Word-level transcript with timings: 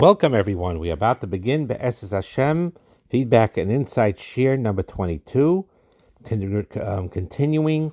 Welcome, 0.00 0.32
everyone. 0.32 0.78
We 0.78 0.90
are 0.90 0.94
about 0.94 1.22
to 1.22 1.26
begin 1.26 1.66
B'ezras 1.66 2.12
Hashem, 2.12 2.72
feedback 3.08 3.56
and 3.56 3.68
insight 3.68 4.16
share 4.16 4.56
number 4.56 4.84
22, 4.84 5.66
con- 6.24 6.66
um, 6.80 7.08
continuing 7.08 7.90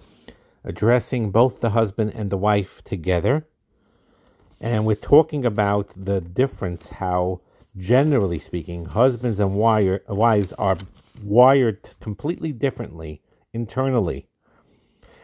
addressing 0.63 1.31
both 1.31 1.61
the 1.61 1.71
husband 1.71 2.11
and 2.13 2.29
the 2.29 2.37
wife 2.37 2.83
together. 2.83 3.47
And 4.61 4.85
we're 4.85 4.93
talking 4.93 5.47
about 5.47 5.89
the 5.95 6.21
difference, 6.21 6.89
how, 6.89 7.41
generally 7.75 8.37
speaking, 8.37 8.85
husbands 8.85 9.39
and 9.39 9.55
wire, 9.55 10.03
wives 10.07 10.53
are 10.59 10.77
wired 11.23 11.89
completely 12.01 12.51
differently 12.51 13.23
internally 13.51 14.27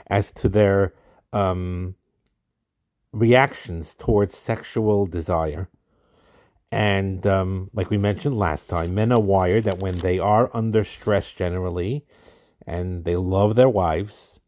as 0.07 0.31
to 0.31 0.49
their 0.49 0.95
um, 1.31 1.93
reactions 3.13 3.93
towards 3.93 4.35
sexual 4.35 5.05
desire 5.05 5.69
and 6.71 7.25
um, 7.27 7.69
like 7.73 7.89
we 7.89 7.97
mentioned 7.97 8.37
last 8.37 8.69
time, 8.69 8.95
men 8.95 9.11
are 9.11 9.19
wired 9.19 9.65
that 9.65 9.79
when 9.79 9.97
they 9.97 10.19
are 10.19 10.49
under 10.53 10.83
stress 10.83 11.31
generally, 11.31 12.05
and 12.65 13.03
they 13.03 13.15
love 13.17 13.55
their 13.55 13.69
wives, 13.69 14.39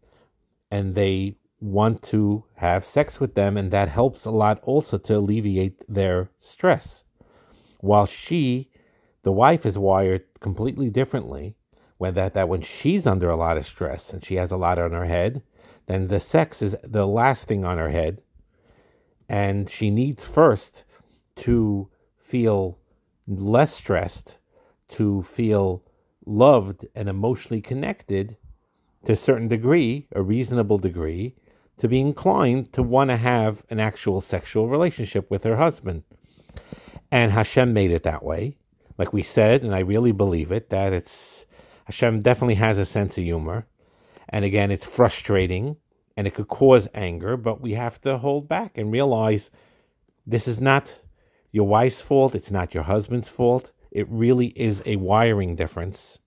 and 0.71 0.95
they 0.95 1.35
want 1.59 2.01
to 2.03 2.43
have 2.55 2.85
sex 2.85 3.19
with 3.19 3.35
them, 3.35 3.57
and 3.57 3.71
that 3.71 3.89
helps 3.89 4.25
a 4.25 4.31
lot 4.31 4.59
also 4.63 4.97
to 4.97 5.17
alleviate 5.17 5.83
their 5.87 6.29
stress. 6.39 7.03
While 7.79 8.05
she, 8.05 8.69
the 9.23 9.31
wife, 9.31 9.65
is 9.65 9.77
wired 9.77 10.23
completely 10.39 10.89
differently, 10.89 11.55
when 11.97 12.13
that, 12.15 12.33
that 12.33 12.49
when 12.49 12.61
she's 12.61 13.05
under 13.05 13.29
a 13.29 13.35
lot 13.35 13.57
of 13.57 13.65
stress 13.65 14.11
and 14.11 14.23
she 14.23 14.35
has 14.35 14.51
a 14.51 14.57
lot 14.57 14.79
on 14.79 14.91
her 14.91 15.05
head, 15.05 15.41
then 15.87 16.07
the 16.07 16.19
sex 16.19 16.61
is 16.61 16.75
the 16.83 17.05
last 17.05 17.47
thing 17.47 17.65
on 17.65 17.77
her 17.77 17.89
head, 17.89 18.21
and 19.27 19.69
she 19.69 19.89
needs 19.89 20.23
first 20.23 20.83
to 21.35 21.89
feel 22.33 22.79
less 23.27 23.75
stressed, 23.75 24.39
to 24.87 25.21
feel 25.21 25.83
loved 26.25 26.83
and 26.95 27.07
emotionally 27.07 27.61
connected 27.61 28.35
to 29.05 29.11
a 29.11 29.15
certain 29.15 29.47
degree, 29.47 30.07
a 30.15 30.21
reasonable 30.23 30.79
degree, 30.79 31.35
to 31.77 31.87
be 31.87 31.99
inclined 31.99 32.73
to 32.73 32.81
want 32.81 33.11
to 33.11 33.17
have 33.17 33.63
an 33.69 33.79
actual 33.79 34.19
sexual 34.19 34.67
relationship 34.67 35.29
with 35.29 35.43
her 35.43 35.57
husband. 35.57 36.01
And 37.11 37.31
Hashem 37.31 37.71
made 37.71 37.91
it 37.91 38.01
that 38.01 38.23
way. 38.23 38.57
Like 38.97 39.13
we 39.13 39.21
said, 39.21 39.61
and 39.61 39.75
I 39.75 39.81
really 39.81 40.11
believe 40.11 40.51
it, 40.51 40.71
that 40.71 40.91
it's 40.91 41.45
Hashem 41.85 42.23
definitely 42.23 42.55
has 42.55 42.79
a 42.79 42.85
sense 42.85 43.15
of 43.15 43.23
humor. 43.23 43.67
And 44.27 44.43
again, 44.43 44.71
it's 44.71 44.85
frustrating 44.85 45.77
and 46.17 46.25
it 46.25 46.33
could 46.33 46.47
cause 46.47 46.87
anger, 46.95 47.37
but 47.37 47.61
we 47.61 47.73
have 47.73 48.01
to 48.01 48.17
hold 48.17 48.49
back 48.49 48.79
and 48.79 48.91
realize 48.91 49.51
this 50.25 50.47
is 50.47 50.59
not 50.59 50.99
your 51.53 51.67
wife's 51.67 52.01
fault. 52.01 52.35
It's 52.35 52.51
not 52.51 52.73
your 52.73 52.83
husband's 52.83 53.29
fault. 53.29 53.71
It 53.91 54.09
really 54.09 54.47
is 54.47 54.81
a 54.85 54.97
wiring 54.97 55.55
difference 55.55 56.19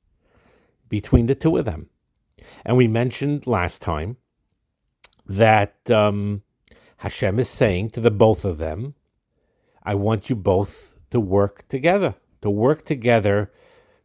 between 0.88 1.26
the 1.26 1.34
two 1.34 1.58
of 1.58 1.66
them. 1.66 1.90
And 2.64 2.76
we 2.76 2.86
mentioned 2.86 3.46
last 3.46 3.82
time 3.82 4.16
that 5.26 5.90
um, 5.90 6.42
Hashem 6.98 7.40
is 7.40 7.48
saying 7.48 7.90
to 7.90 8.00
the 8.00 8.10
both 8.10 8.44
of 8.44 8.58
them, 8.58 8.94
I 9.82 9.96
want 9.96 10.30
you 10.30 10.36
both 10.36 10.96
to 11.10 11.18
work 11.18 11.66
together, 11.68 12.14
to 12.42 12.48
work 12.48 12.84
together 12.84 13.50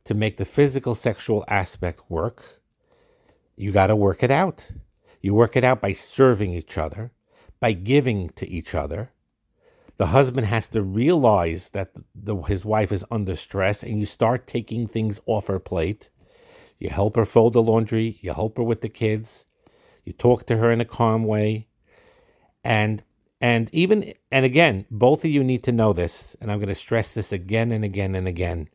to 0.06 0.16
make 0.16 0.38
the 0.38 0.46
physical 0.46 0.96
sexual 0.96 1.46
aspect 1.48 2.02
work. 2.10 2.62
You 3.56 3.72
got 3.72 3.88
to 3.88 3.96
work 3.96 4.24
it 4.24 4.32
out. 4.32 4.72
You 5.22 5.36
work 5.36 5.56
it 5.56 5.64
out 5.64 5.82
by 5.82 5.94
serving 5.94 6.52
each 6.54 6.80
other, 6.80 7.12
by 7.60 7.74
giving 7.74 8.30
to 8.30 8.50
each 8.50 8.74
other, 8.74 9.12
the 10.02 10.08
husband 10.08 10.48
has 10.48 10.68
to 10.68 10.82
realize 10.82 11.70
that 11.74 11.92
the, 12.16 12.36
his 12.38 12.66
wife 12.66 12.92
is 12.92 13.06
under 13.12 13.36
stress 13.36 13.84
and 13.84 14.00
you 14.00 14.06
start 14.08 14.48
taking 14.48 14.88
things 14.88 15.20
off 15.28 15.46
her 15.46 15.60
plate. 15.60 16.10
You 16.80 16.90
help 16.90 17.16
her 17.16 17.24
fold 17.24 17.54
the 17.54 17.62
laundry, 17.62 18.18
you 18.20 18.34
help 18.34 18.58
her 18.58 18.64
with 18.64 18.82
the 18.82 18.90
kids, 18.90 19.46
you 20.04 20.12
talk 20.12 20.48
to 20.48 20.58
her 20.58 20.72
in 20.72 20.82
a 20.82 20.86
calm 20.86 21.24
way. 21.26 21.68
And 22.64 23.04
and 23.40 23.70
even 23.72 24.16
and 24.32 24.44
again, 24.44 24.88
both 24.90 25.24
of 25.24 25.30
you 25.30 25.44
need 25.44 25.62
to 25.66 25.72
know 25.72 25.94
this, 25.94 26.36
and 26.42 26.52
I'm 26.52 26.58
going 26.58 26.70
to 26.70 26.74
stress 26.74 27.12
this 27.12 27.32
again 27.32 27.72
and 27.72 27.86
again 27.86 28.16
and 28.16 28.28
again. 28.28 28.70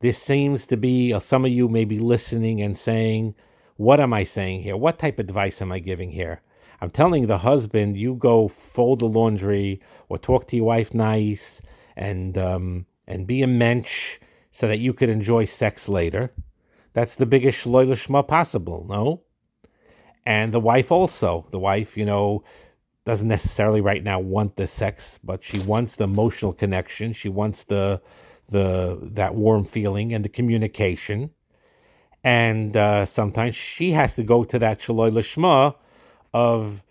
This 0.00 0.18
seems 0.18 0.66
to 0.66 0.76
be 0.76 1.14
uh, 1.14 1.20
some 1.20 1.46
of 1.46 1.50
you 1.50 1.70
may 1.70 1.86
be 1.86 1.98
listening 1.98 2.60
and 2.60 2.76
saying, 2.76 3.34
"What 3.76 3.98
am 3.98 4.12
I 4.12 4.24
saying 4.24 4.60
here? 4.60 4.76
What 4.76 4.98
type 4.98 5.18
of 5.18 5.26
advice 5.26 5.62
am 5.62 5.72
I 5.72 5.78
giving 5.78 6.10
here?" 6.10 6.42
I'm 6.80 6.90
telling 6.90 7.26
the 7.26 7.38
husband, 7.38 7.96
you 7.96 8.14
go 8.14 8.48
fold 8.48 9.00
the 9.00 9.06
laundry 9.06 9.80
or 10.08 10.18
talk 10.18 10.48
to 10.48 10.56
your 10.56 10.66
wife 10.66 10.92
nice 10.92 11.60
and 11.96 12.36
um, 12.36 12.86
and 13.06 13.26
be 13.26 13.42
a 13.42 13.46
mensch 13.46 14.18
so 14.52 14.68
that 14.68 14.78
you 14.78 14.92
could 14.92 15.08
enjoy 15.08 15.44
sex 15.44 15.88
later. 15.88 16.32
That's 16.92 17.16
the 17.16 17.26
biggest 17.26 17.64
shaloi 17.64 17.86
lishma 17.86 18.26
possible, 18.26 18.86
no? 18.88 19.22
And 20.24 20.52
the 20.52 20.60
wife 20.60 20.90
also. 20.90 21.46
The 21.50 21.58
wife, 21.58 21.96
you 21.96 22.04
know, 22.04 22.42
doesn't 23.04 23.28
necessarily 23.28 23.80
right 23.80 24.02
now 24.02 24.18
want 24.18 24.56
the 24.56 24.66
sex, 24.66 25.18
but 25.22 25.44
she 25.44 25.58
wants 25.60 25.96
the 25.96 26.04
emotional 26.04 26.52
connection. 26.52 27.12
She 27.12 27.28
wants 27.28 27.64
the 27.64 28.00
the 28.48 28.98
that 29.02 29.34
warm 29.34 29.64
feeling 29.64 30.12
and 30.12 30.24
the 30.24 30.28
communication. 30.28 31.30
And 32.22 32.76
uh, 32.76 33.06
sometimes 33.06 33.54
she 33.54 33.92
has 33.92 34.14
to 34.16 34.24
go 34.24 34.44
to 34.44 34.58
that 34.58 34.80
shaloi 34.80 35.12
lishma 35.12 35.76
of 36.36 36.82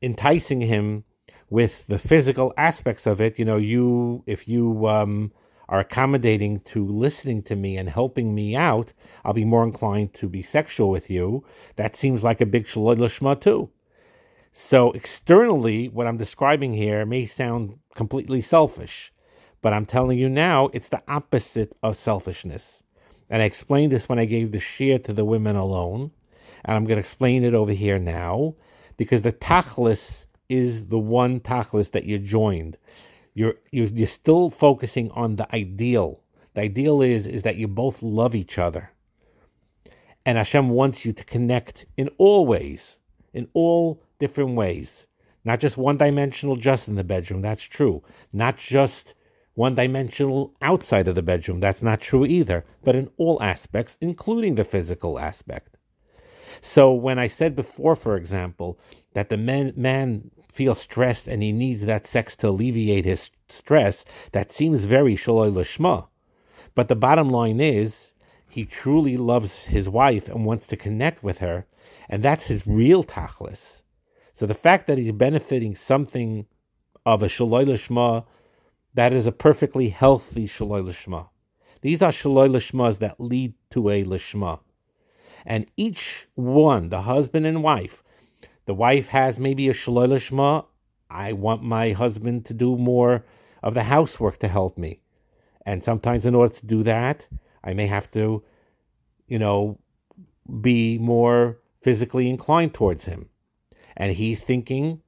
enticing 0.00 0.62
him 0.62 1.04
with 1.50 1.86
the 1.88 1.98
physical 1.98 2.54
aspects 2.56 3.06
of 3.06 3.20
it. 3.20 3.38
You 3.38 3.44
know, 3.44 3.58
you 3.58 4.24
if 4.26 4.48
you 4.48 4.88
um, 4.88 5.30
are 5.68 5.80
accommodating 5.80 6.60
to 6.60 6.86
listening 6.86 7.42
to 7.42 7.54
me 7.54 7.76
and 7.76 7.86
helping 7.86 8.34
me 8.34 8.56
out, 8.56 8.94
I'll 9.26 9.34
be 9.34 9.44
more 9.44 9.62
inclined 9.62 10.14
to 10.14 10.26
be 10.26 10.40
sexual 10.40 10.88
with 10.88 11.10
you. 11.10 11.44
That 11.76 11.96
seems 11.96 12.24
like 12.24 12.40
a 12.40 12.46
big 12.46 12.66
lishma 12.66 13.38
too. 13.38 13.68
So 14.52 14.92
externally, 14.92 15.90
what 15.90 16.06
I'm 16.06 16.16
describing 16.16 16.72
here 16.72 17.04
may 17.04 17.26
sound 17.26 17.78
completely 17.94 18.40
selfish, 18.40 19.12
but 19.60 19.74
I'm 19.74 19.84
telling 19.84 20.18
you 20.18 20.30
now, 20.30 20.70
it's 20.72 20.88
the 20.88 21.02
opposite 21.08 21.76
of 21.82 21.96
selfishness. 21.96 22.82
And 23.28 23.42
I 23.42 23.44
explained 23.44 23.92
this 23.92 24.08
when 24.08 24.18
I 24.18 24.24
gave 24.24 24.50
the 24.50 24.58
share 24.58 24.98
to 25.00 25.12
the 25.12 25.26
women 25.26 25.56
alone 25.56 26.10
and 26.64 26.76
I'm 26.76 26.84
going 26.84 26.96
to 26.96 27.00
explain 27.00 27.44
it 27.44 27.54
over 27.54 27.72
here 27.72 27.98
now 27.98 28.54
because 28.96 29.22
the 29.22 29.32
tachlis 29.32 30.26
is 30.48 30.86
the 30.86 30.98
one 30.98 31.40
tachlis 31.40 31.90
that 31.92 32.04
you 32.04 32.18
joined. 32.18 32.76
You're, 33.34 33.54
you're 33.70 33.88
you're 33.88 34.06
still 34.06 34.50
focusing 34.50 35.10
on 35.12 35.36
the 35.36 35.52
ideal. 35.54 36.20
The 36.54 36.62
ideal 36.62 37.00
is 37.00 37.26
is 37.26 37.42
that 37.42 37.56
you 37.56 37.66
both 37.66 38.02
love 38.02 38.34
each 38.34 38.58
other, 38.58 38.92
and 40.26 40.36
Hashem 40.36 40.68
wants 40.68 41.04
you 41.04 41.12
to 41.14 41.24
connect 41.24 41.86
in 41.96 42.10
all 42.18 42.46
ways, 42.46 42.98
in 43.32 43.48
all 43.54 44.02
different 44.18 44.54
ways, 44.54 45.06
not 45.44 45.60
just 45.60 45.76
one 45.76 45.96
dimensional, 45.96 46.56
just 46.56 46.88
in 46.88 46.94
the 46.94 47.04
bedroom. 47.04 47.42
That's 47.42 47.62
true. 47.62 48.02
Not 48.32 48.58
just 48.58 49.14
one 49.54 49.74
dimensional 49.74 50.54
outside 50.62 51.08
of 51.08 51.14
the 51.14 51.22
bedroom. 51.22 51.60
That's 51.60 51.82
not 51.82 52.00
true 52.00 52.24
either. 52.24 52.64
But 52.84 52.96
in 52.96 53.10
all 53.16 53.42
aspects, 53.42 53.98
including 54.00 54.54
the 54.54 54.64
physical 54.64 55.18
aspect. 55.18 55.71
So 56.60 56.92
when 56.92 57.18
I 57.18 57.26
said 57.26 57.56
before, 57.56 57.96
for 57.96 58.16
example, 58.16 58.78
that 59.14 59.28
the 59.28 59.36
man, 59.36 59.72
man 59.76 60.30
feels 60.52 60.80
stressed 60.80 61.28
and 61.28 61.42
he 61.42 61.52
needs 61.52 61.86
that 61.86 62.06
sex 62.06 62.36
to 62.36 62.48
alleviate 62.48 63.04
his 63.04 63.30
stress, 63.48 64.04
that 64.32 64.52
seems 64.52 64.84
very 64.84 65.16
shaloi 65.16 65.52
lishma. 65.52 66.08
But 66.74 66.88
the 66.88 66.96
bottom 66.96 67.30
line 67.30 67.60
is, 67.60 68.12
he 68.48 68.64
truly 68.64 69.16
loves 69.16 69.64
his 69.64 69.88
wife 69.88 70.28
and 70.28 70.44
wants 70.44 70.66
to 70.68 70.76
connect 70.76 71.22
with 71.22 71.38
her, 71.38 71.66
and 72.08 72.22
that's 72.22 72.46
his 72.46 72.66
real 72.66 73.02
tachlis. 73.02 73.82
So 74.34 74.46
the 74.46 74.54
fact 74.54 74.86
that 74.86 74.98
he's 74.98 75.12
benefiting 75.12 75.74
something 75.74 76.46
of 77.04 77.22
a 77.22 77.26
shaloi 77.26 77.66
lishma, 77.66 78.24
that 78.94 79.12
is 79.12 79.26
a 79.26 79.32
perfectly 79.32 79.88
healthy 79.88 80.46
shaloi 80.46 80.84
lishma. 80.84 81.28
These 81.80 82.02
are 82.02 82.12
shaloi 82.12 82.50
lishmas 82.50 82.98
that 82.98 83.20
lead 83.20 83.54
to 83.70 83.88
a 83.88 84.04
lishma. 84.04 84.60
And 85.44 85.66
each 85.76 86.28
one, 86.34 86.88
the 86.88 87.02
husband 87.02 87.46
and 87.46 87.62
wife, 87.62 88.02
the 88.66 88.74
wife 88.74 89.08
has 89.08 89.38
maybe 89.38 89.68
a 89.68 89.72
shaloi 89.72 90.08
lishma. 90.08 90.66
I 91.10 91.32
want 91.32 91.62
my 91.62 91.92
husband 91.92 92.46
to 92.46 92.54
do 92.54 92.76
more 92.76 93.24
of 93.62 93.74
the 93.74 93.84
housework 93.84 94.38
to 94.38 94.48
help 94.48 94.78
me. 94.78 95.00
And 95.66 95.84
sometimes, 95.84 96.26
in 96.26 96.34
order 96.34 96.54
to 96.54 96.66
do 96.66 96.82
that, 96.84 97.26
I 97.62 97.74
may 97.74 97.86
have 97.86 98.10
to, 98.12 98.42
you 99.26 99.38
know, 99.38 99.78
be 100.60 100.98
more 100.98 101.58
physically 101.80 102.28
inclined 102.28 102.74
towards 102.74 103.04
him. 103.04 103.28
And 103.96 104.12
he's 104.12 104.42
thinking, 104.42 105.02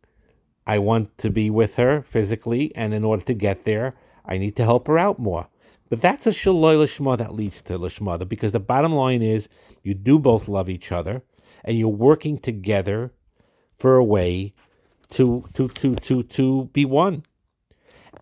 I 0.66 0.78
want 0.78 1.16
to 1.18 1.30
be 1.30 1.50
with 1.50 1.76
her 1.76 2.02
physically, 2.02 2.74
and 2.74 2.94
in 2.94 3.04
order 3.04 3.24
to 3.24 3.34
get 3.34 3.64
there, 3.64 3.94
I 4.24 4.38
need 4.38 4.56
to 4.56 4.64
help 4.64 4.86
her 4.86 4.98
out 4.98 5.18
more. 5.18 5.48
But 5.90 6.00
that's 6.00 6.26
a 6.26 6.30
shaloi 6.30 6.76
lishma 6.76 7.18
that 7.18 7.34
leads 7.34 7.60
to 7.62 7.78
lishma, 7.78 8.26
because 8.28 8.52
the 8.52 8.60
bottom 8.60 8.92
line 8.92 9.22
is 9.22 9.48
you 9.82 9.94
do 9.94 10.18
both 10.18 10.48
love 10.48 10.68
each 10.68 10.90
other, 10.90 11.22
and 11.64 11.78
you're 11.78 11.88
working 11.88 12.38
together 12.38 13.12
for 13.76 13.96
a 13.96 14.04
way 14.04 14.54
to 15.10 15.44
to 15.54 15.68
to 15.68 15.94
to 15.96 16.22
to 16.22 16.64
be 16.72 16.84
one. 16.84 17.24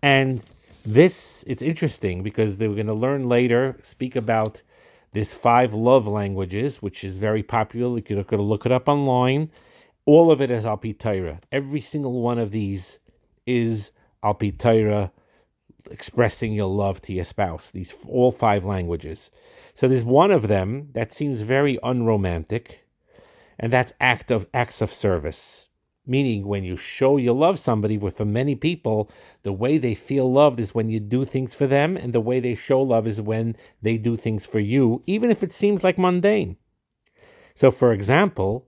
And 0.01 0.43
this 0.85 1.43
it's 1.47 1.63
interesting 1.63 2.23
because 2.23 2.57
they 2.57 2.65
are 2.65 2.73
going 2.73 2.87
to 2.87 2.93
learn 2.93 3.29
later 3.29 3.77
speak 3.83 4.15
about 4.15 4.61
this 5.13 5.33
five 5.33 5.73
love 5.73 6.07
languages, 6.07 6.81
which 6.81 7.03
is 7.03 7.17
very 7.17 7.43
popular. 7.43 7.97
You 7.97 8.23
could 8.23 8.39
look 8.39 8.65
it 8.65 8.71
up 8.71 8.89
online. 8.89 9.51
All 10.05 10.31
of 10.31 10.41
it 10.41 10.51
is 10.51 10.65
al 10.65 10.77
pi 10.77 10.91
Torah. 10.91 11.39
Every 11.51 11.79
single 11.79 12.21
one 12.21 12.39
of 12.39 12.51
these 12.51 12.99
is 13.45 13.91
al 14.21 14.33
pi 14.33 14.49
Torah 14.49 15.11
expressing 15.91 16.53
your 16.53 16.69
love 16.69 17.01
to 17.03 17.13
your 17.13 17.23
spouse. 17.23 17.71
These 17.71 17.93
all 18.07 18.31
five 18.31 18.65
languages. 18.65 19.29
So 19.75 19.87
there's 19.87 20.03
one 20.03 20.31
of 20.31 20.47
them 20.47 20.89
that 20.93 21.13
seems 21.13 21.41
very 21.41 21.79
unromantic, 21.83 22.85
and 23.59 23.71
that's 23.71 23.93
act 23.99 24.31
of 24.31 24.47
acts 24.53 24.81
of 24.81 24.93
service. 24.93 25.69
Meaning, 26.05 26.45
when 26.45 26.65
you 26.65 26.75
show 26.75 27.15
you 27.15 27.31
love 27.31 27.57
somebody, 27.57 27.97
for 27.97 28.25
many 28.25 28.55
people, 28.55 29.09
the 29.43 29.53
way 29.53 29.77
they 29.77 29.95
feel 29.95 30.29
loved 30.29 30.59
is 30.59 30.75
when 30.75 30.89
you 30.89 30.99
do 30.99 31.23
things 31.23 31.55
for 31.55 31.65
them, 31.65 31.95
and 31.95 32.11
the 32.11 32.19
way 32.19 32.41
they 32.41 32.55
show 32.55 32.81
love 32.81 33.07
is 33.07 33.21
when 33.21 33.55
they 33.81 33.97
do 33.97 34.17
things 34.17 34.45
for 34.45 34.59
you, 34.59 35.01
even 35.05 35.31
if 35.31 35.41
it 35.41 35.53
seems 35.53 35.81
like 35.81 35.97
mundane. 35.97 36.57
So, 37.55 37.71
for 37.71 37.93
example, 37.93 38.67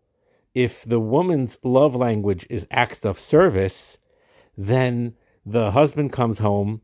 if 0.53 0.85
the 0.85 1.00
woman's 1.01 1.59
love 1.61 1.94
language 1.94 2.47
is 2.50 2.68
acts 2.71 3.03
of 3.03 3.19
service, 3.19 3.97
then 4.57 5.15
the 5.45 5.71
husband 5.71 6.13
comes 6.13 6.39
home 6.39 6.81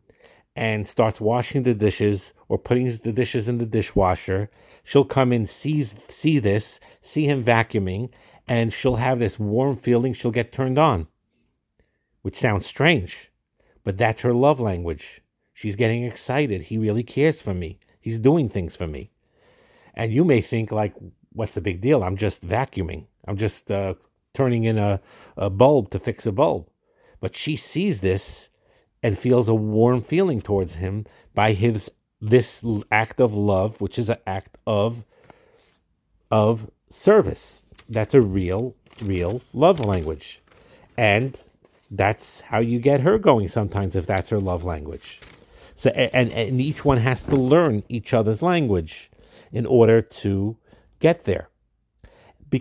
and 0.55 0.87
starts 0.87 1.21
washing 1.21 1.63
the 1.63 1.73
dishes 1.73 2.33
or 2.47 2.57
putting 2.57 2.95
the 2.97 3.13
dishes 3.13 3.47
in 3.47 3.57
the 3.57 3.65
dishwasher. 3.65 4.49
She'll 4.83 5.05
come 5.05 5.31
in, 5.31 5.47
sees 5.47 5.95
see 6.09 6.39
this, 6.39 6.79
see 7.01 7.25
him 7.25 7.43
vacuuming, 7.43 8.09
and 8.47 8.73
she'll 8.73 8.97
have 8.97 9.19
this 9.19 9.39
warm 9.39 9.75
feeling. 9.75 10.13
She'll 10.13 10.31
get 10.31 10.51
turned 10.51 10.77
on, 10.77 11.07
which 12.21 12.39
sounds 12.39 12.65
strange, 12.65 13.31
but 13.83 13.97
that's 13.97 14.21
her 14.21 14.33
love 14.33 14.59
language. 14.59 15.21
She's 15.53 15.75
getting 15.75 16.03
excited. 16.03 16.63
He 16.63 16.77
really 16.77 17.03
cares 17.03 17.41
for 17.41 17.53
me. 17.53 17.79
He's 17.99 18.19
doing 18.19 18.49
things 18.49 18.75
for 18.75 18.87
me. 18.87 19.11
And 19.93 20.11
you 20.11 20.23
may 20.23 20.41
think 20.41 20.71
like, 20.71 20.95
what's 21.33 21.53
the 21.53 21.61
big 21.61 21.81
deal? 21.81 22.03
I'm 22.03 22.17
just 22.17 22.45
vacuuming. 22.45 23.05
I'm 23.27 23.37
just 23.37 23.69
uh, 23.69 23.93
turning 24.33 24.63
in 24.63 24.77
a, 24.77 24.99
a 25.37 25.49
bulb 25.49 25.91
to 25.91 25.99
fix 25.99 26.25
a 26.25 26.31
bulb. 26.31 26.67
But 27.19 27.35
she 27.35 27.55
sees 27.55 27.99
this 27.99 28.49
and 29.03 29.17
feels 29.17 29.49
a 29.49 29.55
warm 29.55 30.01
feeling 30.01 30.41
towards 30.41 30.75
him 30.75 31.05
by 31.33 31.53
his 31.53 31.89
this 32.21 32.63
act 32.91 33.19
of 33.19 33.33
love, 33.33 33.81
which 33.81 33.97
is 33.97 34.09
an 34.09 34.17
act 34.27 34.57
of 34.67 35.03
of 36.29 36.69
service. 36.89 37.63
That's 37.89 38.13
a 38.13 38.21
real, 38.21 38.75
real 39.01 39.41
love 39.53 39.79
language, 39.79 40.41
and 40.97 41.37
that's 41.89 42.41
how 42.41 42.59
you 42.59 42.79
get 42.79 43.01
her 43.01 43.17
going. 43.17 43.49
Sometimes, 43.49 43.95
if 43.95 44.05
that's 44.05 44.29
her 44.29 44.39
love 44.39 44.63
language, 44.63 45.19
so 45.75 45.89
and 45.89 46.31
and 46.31 46.61
each 46.61 46.85
one 46.85 46.97
has 46.97 47.23
to 47.23 47.35
learn 47.35 47.83
each 47.89 48.13
other's 48.13 48.41
language 48.41 49.09
in 49.51 49.65
order 49.65 50.01
to 50.01 50.57
get 50.99 51.25
there. 51.25 51.49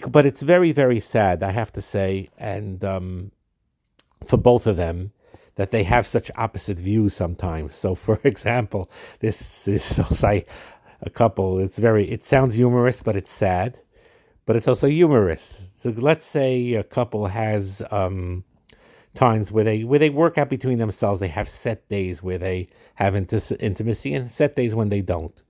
but 0.09 0.25
it's 0.25 0.43
very, 0.43 0.73
very 0.73 1.01
sad, 1.01 1.43
I 1.43 1.51
have 1.51 1.73
to 1.73 1.83
say, 1.83 2.31
and 2.39 2.83
um, 2.85 3.33
for 4.25 4.37
both 4.37 4.67
of 4.67 4.77
them 4.77 5.13
that 5.57 5.71
they 5.71 5.85
have 5.85 6.07
such 6.07 6.31
opposite 6.37 6.79
views 6.79 7.15
sometimes. 7.15 7.75
So, 7.75 7.95
for 7.95 8.21
example, 8.25 8.91
this 9.21 9.69
is 9.69 9.99
also 9.99 10.43
a 11.03 11.11
couple. 11.11 11.59
It's 11.59 11.79
very. 11.79 12.11
It 12.11 12.25
sounds 12.25 12.55
humorous, 12.55 13.03
but 13.03 13.17
it's 13.17 13.33
sad. 13.33 13.79
But 14.47 14.57
it's 14.57 14.69
also 14.69 14.89
humorous. 14.89 15.69
So 15.79 15.91
let's 15.91 16.27
say 16.27 16.75
a 16.75 16.83
couple 16.83 17.27
has 17.29 17.83
um, 17.91 18.45
times 19.15 19.53
where 19.53 19.65
they 19.65 19.85
where 19.85 19.99
they 19.99 20.11
work 20.11 20.39
out 20.39 20.51
between 20.51 20.79
themselves. 20.79 21.21
They 21.21 21.29
have 21.29 21.49
set 21.49 21.89
days 21.89 22.23
where 22.23 22.39
they 22.39 22.69
have 22.97 23.15
intimacy 23.17 24.15
and 24.15 24.31
set 24.31 24.57
days 24.57 24.75
when 24.75 24.89
they 24.89 25.03
don't. 25.03 25.41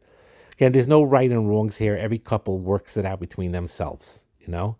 Again, 0.53 0.73
there's 0.73 0.89
no 0.89 1.03
right 1.03 1.31
and 1.31 1.49
wrongs 1.49 1.79
here. 1.79 1.97
Every 1.97 2.19
couple 2.19 2.59
works 2.59 2.97
it 2.97 3.07
out 3.07 3.21
between 3.21 3.53
themselves. 3.53 4.25
You 4.41 4.49
know. 4.49 4.77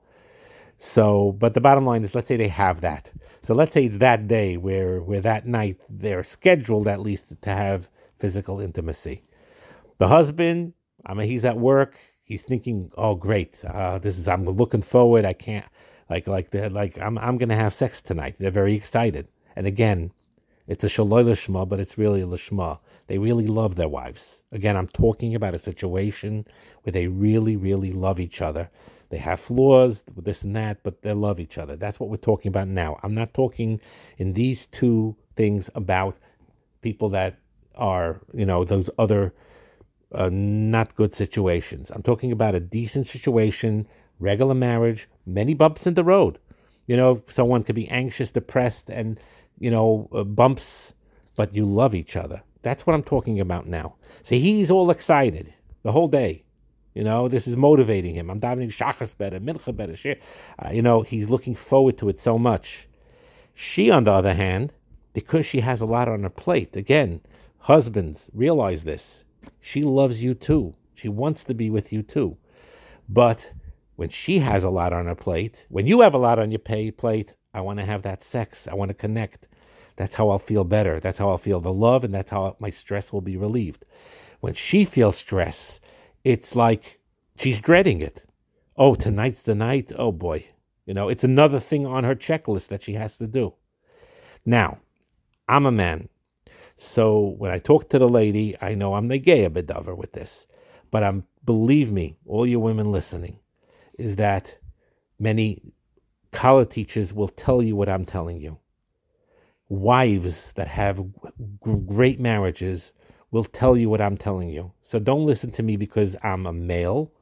So, 0.79 1.33
but 1.39 1.55
the 1.55 1.61
bottom 1.61 1.85
line 1.85 2.05
is, 2.05 2.15
let's 2.15 2.29
say 2.29 2.37
they 2.37 2.49
have 2.49 2.81
that. 2.81 3.11
So 3.43 3.55
let's 3.55 3.73
say 3.73 3.85
it's 3.87 3.99
that 3.99 4.29
day 4.29 4.57
where, 4.57 5.01
where 5.01 5.21
that 5.23 5.47
night 5.47 5.79
they're 5.89 6.25
scheduled 6.25 6.87
at 6.87 7.01
least 7.01 7.25
to 7.41 7.51
have 7.51 7.89
physical 8.19 8.61
intimacy. 8.61 9.23
The 9.99 10.09
husband, 10.09 10.75
I 11.07 11.15
mean, 11.15 11.29
he's 11.29 11.45
at 11.45 11.59
work. 11.59 11.97
He's 12.23 12.43
thinking, 12.43 12.91
"Oh, 12.97 13.15
great! 13.17 13.57
Uh, 13.65 13.99
this 13.99 14.17
is 14.17 14.29
I'm 14.29 14.45
looking 14.45 14.83
forward. 14.83 15.25
I 15.25 15.33
can't 15.33 15.67
like 16.09 16.27
like 16.27 16.55
like 16.55 16.97
I'm 16.99 17.19
I'm 17.19 17.39
gonna 17.39 17.57
have 17.57 17.75
sex 17.75 18.01
tonight." 18.01 18.37
They're 18.39 18.51
very 18.51 18.75
excited. 18.75 19.27
And 19.57 19.67
again, 19.67 20.13
it's 20.67 20.85
a 20.85 20.87
shaloi 20.87 21.25
lishma, 21.25 21.69
but 21.69 21.81
it's 21.81 21.99
really 21.99 22.21
a 22.21 22.27
lishma. 22.27 22.79
They 23.09 23.19
really 23.19 23.49
love 23.49 23.75
their 23.75 23.89
wives. 23.89 24.43
Again, 24.53 24.77
I'm 24.77 24.87
talking 24.89 25.35
about 25.35 25.55
a 25.55 25.59
situation 25.59 26.47
where 26.83 26.93
they 26.93 27.09
really, 27.09 27.57
really 27.57 27.91
love 27.91 28.21
each 28.21 28.41
other. 28.41 28.71
They 29.11 29.19
have 29.19 29.41
flaws, 29.41 30.05
this 30.17 30.43
and 30.43 30.55
that, 30.57 30.83
but 30.83 31.03
they 31.03 31.13
love 31.13 31.41
each 31.41 31.59
other. 31.59 31.77
That's 31.77 31.99
what 31.99 32.11
we're 32.11 32.17
talking 32.17 32.49
about 32.49 32.69
now. 32.69 32.99
I'm 33.03 33.15
not 33.15 33.35
talking 33.35 33.81
in 34.19 34.33
these 34.33 34.67
two 34.67 35.17
things 35.37 35.69
about 35.75 36.17
people 36.81 37.09
that 37.11 37.39
are, 37.75 38.21
you 38.33 38.47
know, 38.47 38.65
those 38.65 38.89
other 38.99 39.35
uh, 40.15 40.31
not 40.33 40.95
good 40.95 41.15
situations. 41.15 41.91
I'm 41.91 42.03
talking 42.03 42.31
about 42.31 42.55
a 42.55 42.61
decent 42.61 43.07
situation, 43.09 43.89
regular 44.21 44.55
marriage, 44.55 45.09
many 45.27 45.55
bumps 45.55 45.87
in 45.87 45.95
the 45.95 46.05
road. 46.05 46.39
You 46.87 46.97
know, 46.97 47.23
someone 47.29 47.65
could 47.65 47.77
be 47.77 47.89
anxious, 47.89 48.31
depressed, 48.31 48.91
and, 48.91 49.19
you 49.59 49.71
know, 49.71 50.09
uh, 50.13 50.25
bumps, 50.25 50.95
but 51.37 51.55
you 51.55 51.65
love 51.65 51.95
each 51.95 52.17
other. 52.17 52.43
That's 52.63 52.87
what 52.87 52.95
I'm 52.95 53.03
talking 53.03 53.41
about 53.41 53.67
now. 53.67 53.95
See, 54.23 54.39
he's 54.39 54.71
all 54.71 54.91
excited 54.91 55.53
the 55.83 55.93
whole 55.93 56.09
day. 56.09 56.45
You 56.95 57.05
know, 57.05 57.29
this 57.29 57.47
is 57.47 57.57
motivating 57.57 58.15
him. 58.15 58.31
I'm 58.31 58.41
davening 58.41 58.73
shachris 58.73 59.17
better, 59.17 59.39
mincha 59.39 59.75
better. 59.75 59.97
Uh, 60.59 60.71
you 60.71 60.83
know, 60.83 61.03
he's 61.03 61.31
looking 61.31 61.55
forward 61.55 61.99
to 61.99 62.09
it 62.09 62.21
so 62.21 62.39
much. 62.39 62.89
She, 63.55 63.91
on 63.91 64.05
the 64.05 64.13
other 64.13 64.35
hand, 64.35 64.73
because 65.13 65.47
she 65.47 65.61
has 65.61 65.81
a 65.81 65.87
lot 65.87 66.09
on 66.09 66.23
her 66.23 66.31
plate, 66.31 66.77
again, 66.77 67.21
husbands, 67.59 68.29
realize 68.33 68.85
this. 68.85 69.25
She 69.61 69.83
loves 69.83 70.23
you 70.23 70.35
too. 70.35 70.75
She 70.95 71.09
wants 71.09 71.45
to 71.45 71.55
be 71.55 71.71
with 71.71 71.93
you 71.93 72.03
too. 72.03 72.37
But 73.09 73.53
when 73.97 74.09
she 74.09 74.39
has 74.39 74.65
a 74.65 74.71
lot 74.71 74.93
on 74.93 75.07
her 75.07 75.15
plate, 75.15 75.67
when 75.69 75.87
you 75.87 76.01
have 76.01 76.15
a 76.15 76.19
lot 76.19 76.39
on 76.39 76.51
your 76.51 76.59
pay 76.59 76.91
plate, 76.91 77.35
I 77.53 77.61
want 77.61 77.79
to 77.79 77.85
have 77.85 78.03
that 78.03 78.25
sex. 78.25 78.69
I 78.69 78.75
want 78.75 78.89
to 78.91 78.95
connect. 78.95 79.47
That's 79.97 80.15
how 80.15 80.31
I'll 80.31 80.39
feel 80.39 80.65
better. 80.65 81.01
That's 81.01 81.19
how 81.19 81.31
I'll 81.31 81.39
feel 81.39 81.61
the 81.61 81.73
love, 81.73 82.05
and 82.05 82.15
that's 82.15 82.31
how 82.31 82.57
my 82.59 82.71
stress 82.71 83.13
will 83.13 83.21
be 83.21 83.37
relieved. 83.37 83.85
When 84.41 84.55
she 84.55 84.85
feels 84.85 85.17
stress, 85.17 85.81
it's 86.25 86.55
like 86.57 87.01
she's 87.37 87.61
dreading 87.61 88.01
it. 88.01 88.25
Oh, 88.77 88.95
tonight's 88.95 89.43
the 89.43 89.55
night. 89.55 89.93
Oh 89.97 90.13
boy. 90.13 90.47
You 90.87 90.95
know, 90.95 91.09
it's 91.09 91.25
another 91.25 91.61
thing 91.61 91.87
on 91.87 92.05
her 92.05 92.15
checklist 92.15 92.69
that 92.69 92.83
she 92.83 92.95
has 92.95 93.17
to 93.19 93.27
do. 93.27 93.55
Now, 94.45 94.79
I'm 95.49 95.67
a 95.67 95.73
man. 95.73 96.09
So 96.77 97.35
when 97.39 97.51
I 97.51 97.59
talk 97.59 97.91
to 97.91 97.99
the 97.99 98.09
lady, 98.09 98.57
I 98.61 98.75
know 98.75 98.95
I'm 98.95 99.09
the 99.09 99.19
gay 99.19 99.49
bedover 99.49 99.97
with 99.97 100.13
this. 100.13 100.47
But 100.91 101.05
I'm 101.05 101.25
believe 101.45 101.93
me, 101.93 102.17
all 102.27 102.47
you 102.47 102.59
women 102.59 102.91
listening, 102.91 103.39
is 103.99 104.17
that 104.17 104.59
many 105.19 105.63
kallah 106.33 106.69
teachers 106.69 107.13
will 107.13 107.29
tell 107.29 107.63
you 107.63 107.77
what 107.77 107.89
I'm 107.89 108.05
telling 108.05 108.41
you. 108.41 108.59
Wives 109.69 110.53
that 110.57 110.69
have 110.69 111.05
great 111.61 112.19
marriages 112.19 112.93
will 113.31 113.45
tell 113.45 113.77
you 113.77 113.89
what 113.89 114.01
I'm 114.01 114.17
telling 114.17 114.49
you. 114.49 114.73
So 114.83 114.99
don't 114.99 115.27
listen 115.27 115.51
to 115.53 115.63
me 115.63 115.77
because 115.77 116.17
I'm 116.23 116.47
a 116.47 116.53
male, 116.53 117.13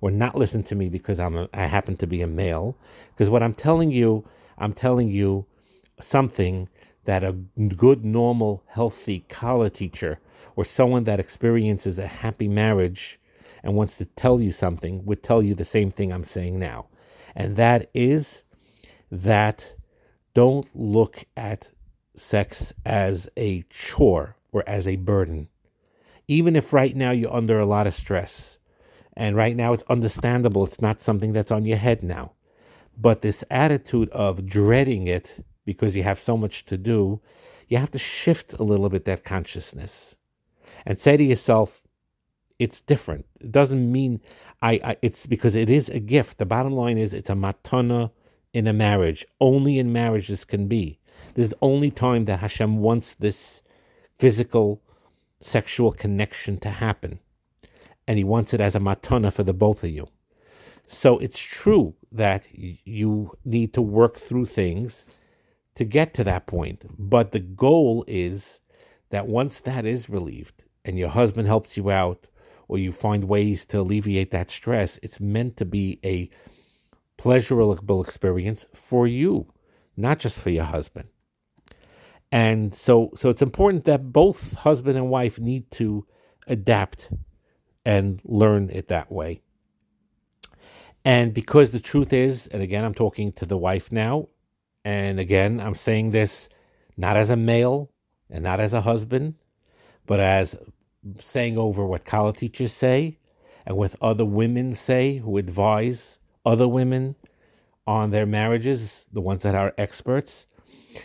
or 0.00 0.10
not 0.10 0.36
listen 0.36 0.62
to 0.64 0.74
me 0.74 0.88
because 0.88 1.20
I'm 1.20 1.36
a, 1.36 1.48
I 1.54 1.66
happen 1.66 1.96
to 1.98 2.06
be 2.06 2.22
a 2.22 2.26
male. 2.26 2.76
Because 3.14 3.30
what 3.30 3.42
I'm 3.42 3.54
telling 3.54 3.90
you, 3.90 4.26
I'm 4.58 4.72
telling 4.72 5.08
you 5.08 5.46
something 6.00 6.68
that 7.04 7.24
a 7.24 7.32
good, 7.32 8.04
normal, 8.04 8.64
healthy 8.68 9.24
kallah 9.28 9.72
teacher 9.72 10.18
or 10.56 10.64
someone 10.64 11.04
that 11.04 11.20
experiences 11.20 11.98
a 11.98 12.06
happy 12.06 12.48
marriage 12.48 13.20
and 13.62 13.74
wants 13.74 13.96
to 13.96 14.04
tell 14.04 14.40
you 14.40 14.52
something 14.52 15.04
would 15.04 15.22
tell 15.22 15.42
you 15.42 15.54
the 15.54 15.64
same 15.64 15.90
thing 15.90 16.12
I'm 16.12 16.24
saying 16.24 16.58
now. 16.58 16.86
And 17.34 17.56
that 17.56 17.88
is 17.94 18.44
that 19.10 19.74
don't 20.34 20.68
look 20.74 21.24
at 21.36 21.68
sex 22.14 22.72
as 22.84 23.28
a 23.36 23.62
chore 23.70 24.36
or 24.50 24.64
as 24.66 24.86
a 24.86 24.96
burden 24.96 25.48
even 26.28 26.56
if 26.56 26.72
right 26.72 26.94
now 26.96 27.10
you're 27.10 27.32
under 27.34 27.58
a 27.58 27.66
lot 27.66 27.86
of 27.86 27.94
stress. 27.94 28.58
And 29.14 29.36
right 29.36 29.54
now 29.54 29.72
it's 29.72 29.84
understandable, 29.88 30.64
it's 30.64 30.80
not 30.80 31.02
something 31.02 31.32
that's 31.32 31.52
on 31.52 31.64
your 31.64 31.76
head 31.76 32.02
now. 32.02 32.32
But 32.96 33.22
this 33.22 33.44
attitude 33.50 34.08
of 34.10 34.46
dreading 34.46 35.06
it 35.06 35.44
because 35.64 35.96
you 35.96 36.02
have 36.02 36.20
so 36.20 36.36
much 36.36 36.64
to 36.66 36.76
do, 36.76 37.20
you 37.68 37.78
have 37.78 37.90
to 37.92 37.98
shift 37.98 38.54
a 38.54 38.62
little 38.62 38.88
bit 38.88 39.04
that 39.04 39.24
consciousness 39.24 40.16
and 40.84 40.98
say 40.98 41.16
to 41.16 41.24
yourself, 41.24 41.82
it's 42.58 42.80
different. 42.80 43.26
It 43.40 43.52
doesn't 43.52 43.90
mean 43.90 44.20
I, 44.60 44.80
I, 44.84 44.96
it's 45.02 45.26
because 45.26 45.54
it 45.54 45.68
is 45.68 45.88
a 45.88 45.98
gift. 45.98 46.38
The 46.38 46.46
bottom 46.46 46.72
line 46.72 46.98
is 46.98 47.12
it's 47.12 47.30
a 47.30 47.34
matana 47.34 48.10
in 48.52 48.66
a 48.66 48.72
marriage. 48.72 49.26
Only 49.40 49.78
in 49.78 49.92
marriage 49.92 50.28
this 50.28 50.44
can 50.44 50.68
be. 50.68 50.98
This 51.34 51.44
is 51.44 51.50
the 51.50 51.58
only 51.62 51.90
time 51.90 52.26
that 52.26 52.40
Hashem 52.40 52.78
wants 52.78 53.14
this 53.14 53.62
physical, 54.18 54.82
sexual 55.42 55.92
connection 55.92 56.58
to 56.60 56.70
happen. 56.70 57.18
And 58.06 58.18
He 58.18 58.24
wants 58.24 58.54
it 58.54 58.60
as 58.60 58.74
a 58.74 58.80
matana 58.80 59.32
for 59.32 59.42
the 59.42 59.52
both 59.52 59.84
of 59.84 59.90
you. 59.90 60.08
So 60.86 61.18
it's 61.18 61.38
true 61.38 61.94
that 62.10 62.46
you 62.52 63.32
need 63.44 63.72
to 63.74 63.82
work 63.82 64.18
through 64.18 64.46
things 64.46 65.04
to 65.74 65.84
get 65.84 66.14
to 66.14 66.24
that 66.24 66.46
point. 66.46 66.82
But 66.98 67.32
the 67.32 67.40
goal 67.40 68.04
is 68.06 68.60
that 69.10 69.26
once 69.26 69.60
that 69.60 69.86
is 69.86 70.08
relieved 70.08 70.64
and 70.84 70.98
your 70.98 71.08
husband 71.08 71.46
helps 71.46 71.76
you 71.76 71.90
out 71.90 72.26
or 72.68 72.78
you 72.78 72.92
find 72.92 73.24
ways 73.24 73.64
to 73.66 73.80
alleviate 73.80 74.30
that 74.32 74.50
stress, 74.50 74.98
it's 75.02 75.20
meant 75.20 75.56
to 75.58 75.64
be 75.64 75.98
a 76.04 76.28
pleasurable 77.16 78.02
experience 78.02 78.66
for 78.74 79.06
you, 79.06 79.46
not 79.96 80.18
just 80.18 80.38
for 80.38 80.50
your 80.50 80.64
husband. 80.64 81.08
And 82.32 82.74
so 82.74 83.12
so 83.14 83.28
it's 83.28 83.42
important 83.42 83.84
that 83.84 84.10
both 84.12 84.54
husband 84.54 84.96
and 84.96 85.10
wife 85.10 85.38
need 85.38 85.70
to 85.72 86.06
adapt 86.48 87.10
and 87.84 88.20
learn 88.24 88.70
it 88.70 88.88
that 88.88 89.12
way. 89.12 89.42
And 91.04 91.34
because 91.34 91.70
the 91.70 91.80
truth 91.80 92.12
is, 92.12 92.46
and 92.46 92.62
again, 92.62 92.84
I'm 92.84 92.94
talking 92.94 93.32
to 93.32 93.44
the 93.44 93.58
wife 93.58 93.92
now, 93.92 94.28
and 94.84 95.20
again, 95.20 95.60
I'm 95.60 95.74
saying 95.74 96.10
this 96.10 96.48
not 96.96 97.16
as 97.16 97.28
a 97.28 97.36
male 97.36 97.90
and 98.30 98.42
not 98.42 98.60
as 98.60 98.72
a 98.72 98.80
husband, 98.80 99.34
but 100.06 100.20
as 100.20 100.56
saying 101.20 101.58
over 101.58 101.84
what 101.84 102.04
kallah 102.04 102.36
teachers 102.36 102.72
say 102.72 103.18
and 103.66 103.76
what 103.76 103.94
other 104.00 104.24
women 104.24 104.74
say 104.74 105.18
who 105.18 105.36
advise 105.36 106.18
other 106.46 106.68
women 106.68 107.16
on 107.86 108.10
their 108.10 108.26
marriages, 108.26 109.04
the 109.12 109.20
ones 109.20 109.42
that 109.42 109.54
are 109.54 109.74
experts. 109.76 110.46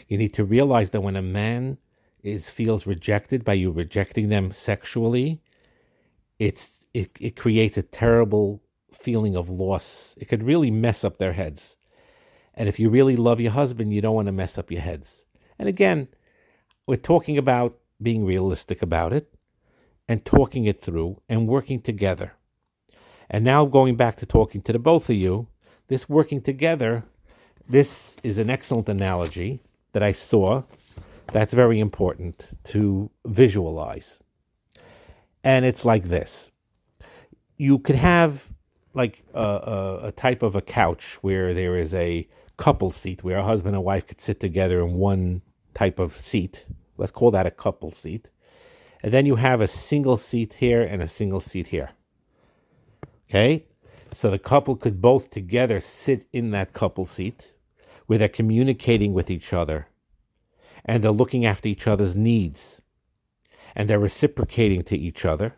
You 0.07 0.17
need 0.17 0.33
to 0.35 0.43
realize 0.43 0.91
that 0.91 1.01
when 1.01 1.15
a 1.15 1.21
man 1.21 1.77
is 2.23 2.49
feels 2.49 2.85
rejected 2.85 3.45
by 3.45 3.53
you 3.53 3.71
rejecting 3.71 4.29
them 4.29 4.51
sexually, 4.51 5.41
it's 6.39 6.69
it, 6.93 7.11
it 7.19 7.35
creates 7.35 7.77
a 7.77 7.83
terrible 7.83 8.61
feeling 8.91 9.35
of 9.35 9.49
loss. 9.49 10.15
It 10.17 10.25
could 10.25 10.43
really 10.43 10.71
mess 10.71 11.03
up 11.03 11.17
their 11.17 11.33
heads. 11.33 11.75
And 12.53 12.67
if 12.67 12.79
you 12.79 12.89
really 12.89 13.15
love 13.15 13.39
your 13.39 13.51
husband, 13.51 13.93
you 13.93 14.01
don't 14.01 14.15
want 14.15 14.25
to 14.25 14.31
mess 14.31 14.57
up 14.57 14.71
your 14.71 14.81
heads. 14.81 15.25
And 15.59 15.69
again, 15.69 16.07
we're 16.87 16.97
talking 16.97 17.37
about 17.37 17.77
being 18.01 18.25
realistic 18.25 18.81
about 18.81 19.13
it 19.13 19.31
and 20.07 20.25
talking 20.25 20.65
it 20.65 20.81
through 20.81 21.21
and 21.29 21.47
working 21.47 21.79
together. 21.79 22.33
And 23.29 23.43
now 23.43 23.65
going 23.65 23.95
back 23.95 24.17
to 24.17 24.25
talking 24.25 24.61
to 24.61 24.73
the 24.73 24.79
both 24.79 25.09
of 25.09 25.15
you, 25.15 25.47
this 25.87 26.09
working 26.09 26.41
together, 26.41 27.03
this 27.69 28.15
is 28.23 28.37
an 28.37 28.49
excellent 28.49 28.89
analogy 28.89 29.61
that 29.97 30.03
I 30.03 30.11
saw 30.11 30.61
that's 31.33 31.55
very 31.55 31.79
important 31.79 32.49
to 32.65 33.09
visualize. 33.25 34.19
And 35.43 35.65
it's 35.65 35.85
like 35.85 36.03
this. 36.03 36.51
You 37.57 37.79
could 37.79 37.95
have 37.95 38.45
like 38.93 39.23
a, 39.33 39.41
a, 39.41 39.99
a, 40.09 40.11
type 40.11 40.43
of 40.43 40.55
a 40.55 40.61
couch 40.61 41.17
where 41.23 41.55
there 41.55 41.75
is 41.75 41.95
a 41.95 42.27
couple 42.57 42.91
seat 42.91 43.23
where 43.23 43.39
a 43.39 43.43
husband 43.43 43.75
and 43.75 43.83
wife 43.83 44.05
could 44.05 44.21
sit 44.21 44.39
together 44.39 44.85
in 44.85 44.93
one 44.93 45.41
type 45.73 45.97
of 45.97 46.15
seat. 46.15 46.67
Let's 46.97 47.11
call 47.11 47.31
that 47.31 47.47
a 47.47 47.51
couple 47.65 47.89
seat. 47.89 48.29
And 49.01 49.11
then 49.11 49.25
you 49.25 49.35
have 49.37 49.61
a 49.61 49.67
single 49.67 50.17
seat 50.17 50.53
here 50.53 50.83
and 50.83 51.01
a 51.01 51.07
single 51.07 51.39
seat 51.39 51.69
here. 51.69 51.89
Okay? 53.27 53.65
So 54.11 54.29
the 54.29 54.37
couple 54.37 54.75
could 54.75 55.01
both 55.01 55.31
together 55.31 55.79
sit 55.79 56.27
in 56.31 56.51
that 56.51 56.73
couple 56.73 57.07
seat 57.07 57.53
where 58.07 58.19
they're 58.19 58.27
communicating 58.27 59.13
with 59.13 59.29
each 59.29 59.53
other 59.53 59.87
and 60.83 61.03
they're 61.03 61.11
looking 61.11 61.45
after 61.45 61.67
each 61.67 61.87
other's 61.87 62.15
needs 62.15 62.81
and 63.75 63.87
they're 63.87 63.99
reciprocating 63.99 64.83
to 64.83 64.97
each 64.97 65.23
other 65.23 65.53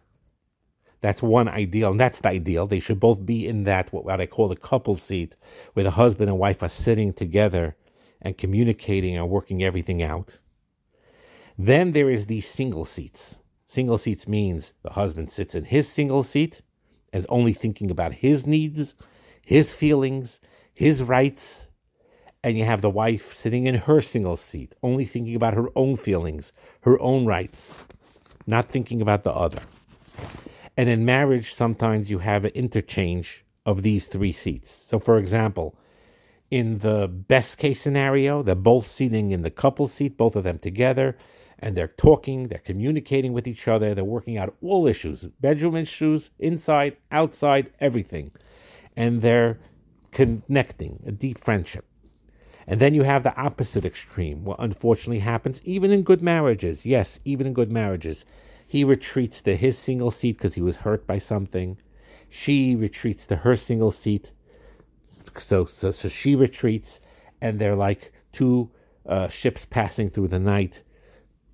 that's 1.02 1.24
one 1.24 1.48
ideal, 1.48 1.92
and 1.92 2.00
that's 2.00 2.20
the 2.20 2.30
ideal. 2.30 2.68
They 2.68 2.80
should 2.80 3.00
both 3.00 3.26
be 3.26 3.48
in 3.48 3.64
that 3.64 3.94
what 3.94 4.20
I 4.20 4.26
call 4.26 4.50
the 4.50 4.56
couple 4.56 4.98
seat, 4.98 5.36
where 5.74 5.84
the 5.84 5.92
husband 5.92 6.30
and 6.30 6.38
wife 6.38 6.62
are 6.62 6.70
sitting 6.70 7.14
together 7.14 7.76
and 8.22 8.38
communicating 8.38 9.16
and 9.16 9.30
working 9.30 9.64
everything 9.64 10.04
out. 10.04 10.40
Then 11.58 11.94
there 11.94 12.10
is 12.10 12.26
these 12.26 12.48
single 12.48 12.86
seats. 12.86 13.38
Single 13.66 13.98
seats 13.98 14.28
means 14.28 14.74
the 14.84 14.92
husband 14.92 15.32
sits 15.32 15.56
in 15.56 15.66
his 15.66 15.88
single 15.88 16.24
seat 16.24 16.62
and 17.14 17.22
is 17.22 17.28
only 17.30 17.54
thinking 17.54 17.92
about 17.92 18.14
his 18.14 18.46
needs, 18.46 18.94
his 19.46 19.74
feelings, 19.74 20.40
his 20.74 21.02
rights, 21.02 21.69
and 22.44 22.58
you 22.58 22.66
have 22.66 22.82
the 22.82 22.90
wife 22.90 23.34
sitting 23.34 23.68
in 23.68 23.76
her 23.76 24.02
single 24.02 24.38
seat, 24.38 24.76
only 24.82 25.06
thinking 25.06 25.36
about 25.36 25.54
her 25.54 25.68
own 25.76 25.98
feelings, 25.98 26.52
her 26.82 27.00
own 27.02 27.26
rights, 27.26 27.84
not 28.48 28.70
thinking 28.70 29.02
about 29.02 29.24
the 29.24 29.32
other. 29.32 29.62
And 30.78 30.88
in 30.88 31.04
marriage, 31.04 31.54
sometimes 31.54 32.10
you 32.10 32.20
have 32.20 32.46
an 32.46 32.52
interchange 32.52 33.44
of 33.66 33.84
these 33.84 34.06
three 34.06 34.32
seats. 34.32 34.86
So, 34.88 35.00
for 35.00 35.18
example, 35.18 35.76
in 36.50 36.80
the 36.80 37.08
best 37.08 37.58
case 37.58 37.82
scenario, 37.82 38.42
they're 38.42 38.56
both 38.56 38.88
sitting 38.88 39.32
in 39.32 39.42
the 39.42 39.52
couple 39.52 39.88
seat, 39.88 40.18
both 40.18 40.36
of 40.36 40.46
them 40.46 40.58
together, 40.58 41.18
and 41.60 41.76
they're 41.76 41.90
talking, 41.90 42.48
they're 42.48 42.60
communicating 42.60 43.34
with 43.34 43.46
each 43.46 43.68
other, 43.68 43.94
they're 43.94 44.06
working 44.06 44.38
out 44.38 44.56
all 44.62 44.88
issues 44.88 45.26
bedroom 45.42 45.76
issues, 45.76 46.32
inside, 46.40 46.96
outside, 47.12 47.72
everything. 47.80 48.32
And 48.96 49.22
they're 49.22 49.60
connecting, 50.12 51.04
a 51.06 51.12
deep 51.12 51.38
friendship. 51.38 51.89
And 52.70 52.80
then 52.80 52.94
you 52.94 53.02
have 53.02 53.24
the 53.24 53.36
opposite 53.36 53.84
extreme, 53.84 54.46
what 54.46 54.60
unfortunately 54.60 55.20
happens 55.20 55.60
even 55.66 55.92
in 55.92 56.04
good 56.04 56.22
marriages. 56.22 56.86
Yes, 56.86 57.20
even 57.26 57.48
in 57.48 57.54
good 57.54 57.72
marriages. 57.72 58.26
He 58.68 58.84
retreats 58.84 59.42
to 59.42 59.58
his 59.58 59.76
single 59.76 60.12
seat 60.12 60.38
because 60.38 60.54
he 60.54 60.62
was 60.62 60.78
hurt 60.78 61.08
by 61.08 61.18
something. 61.18 61.78
She 62.30 62.76
retreats 62.76 63.26
to 63.26 63.38
her 63.38 63.56
single 63.56 63.90
seat. 63.90 64.34
So, 65.40 65.66
so, 65.66 65.90
so 65.90 66.08
she 66.10 66.36
retreats, 66.36 67.00
and 67.42 67.58
they're 67.58 67.76
like 67.76 68.14
two 68.32 68.70
uh, 69.04 69.30
ships 69.30 69.66
passing 69.66 70.12
through 70.12 70.28
the 70.28 70.40
night, 70.40 70.84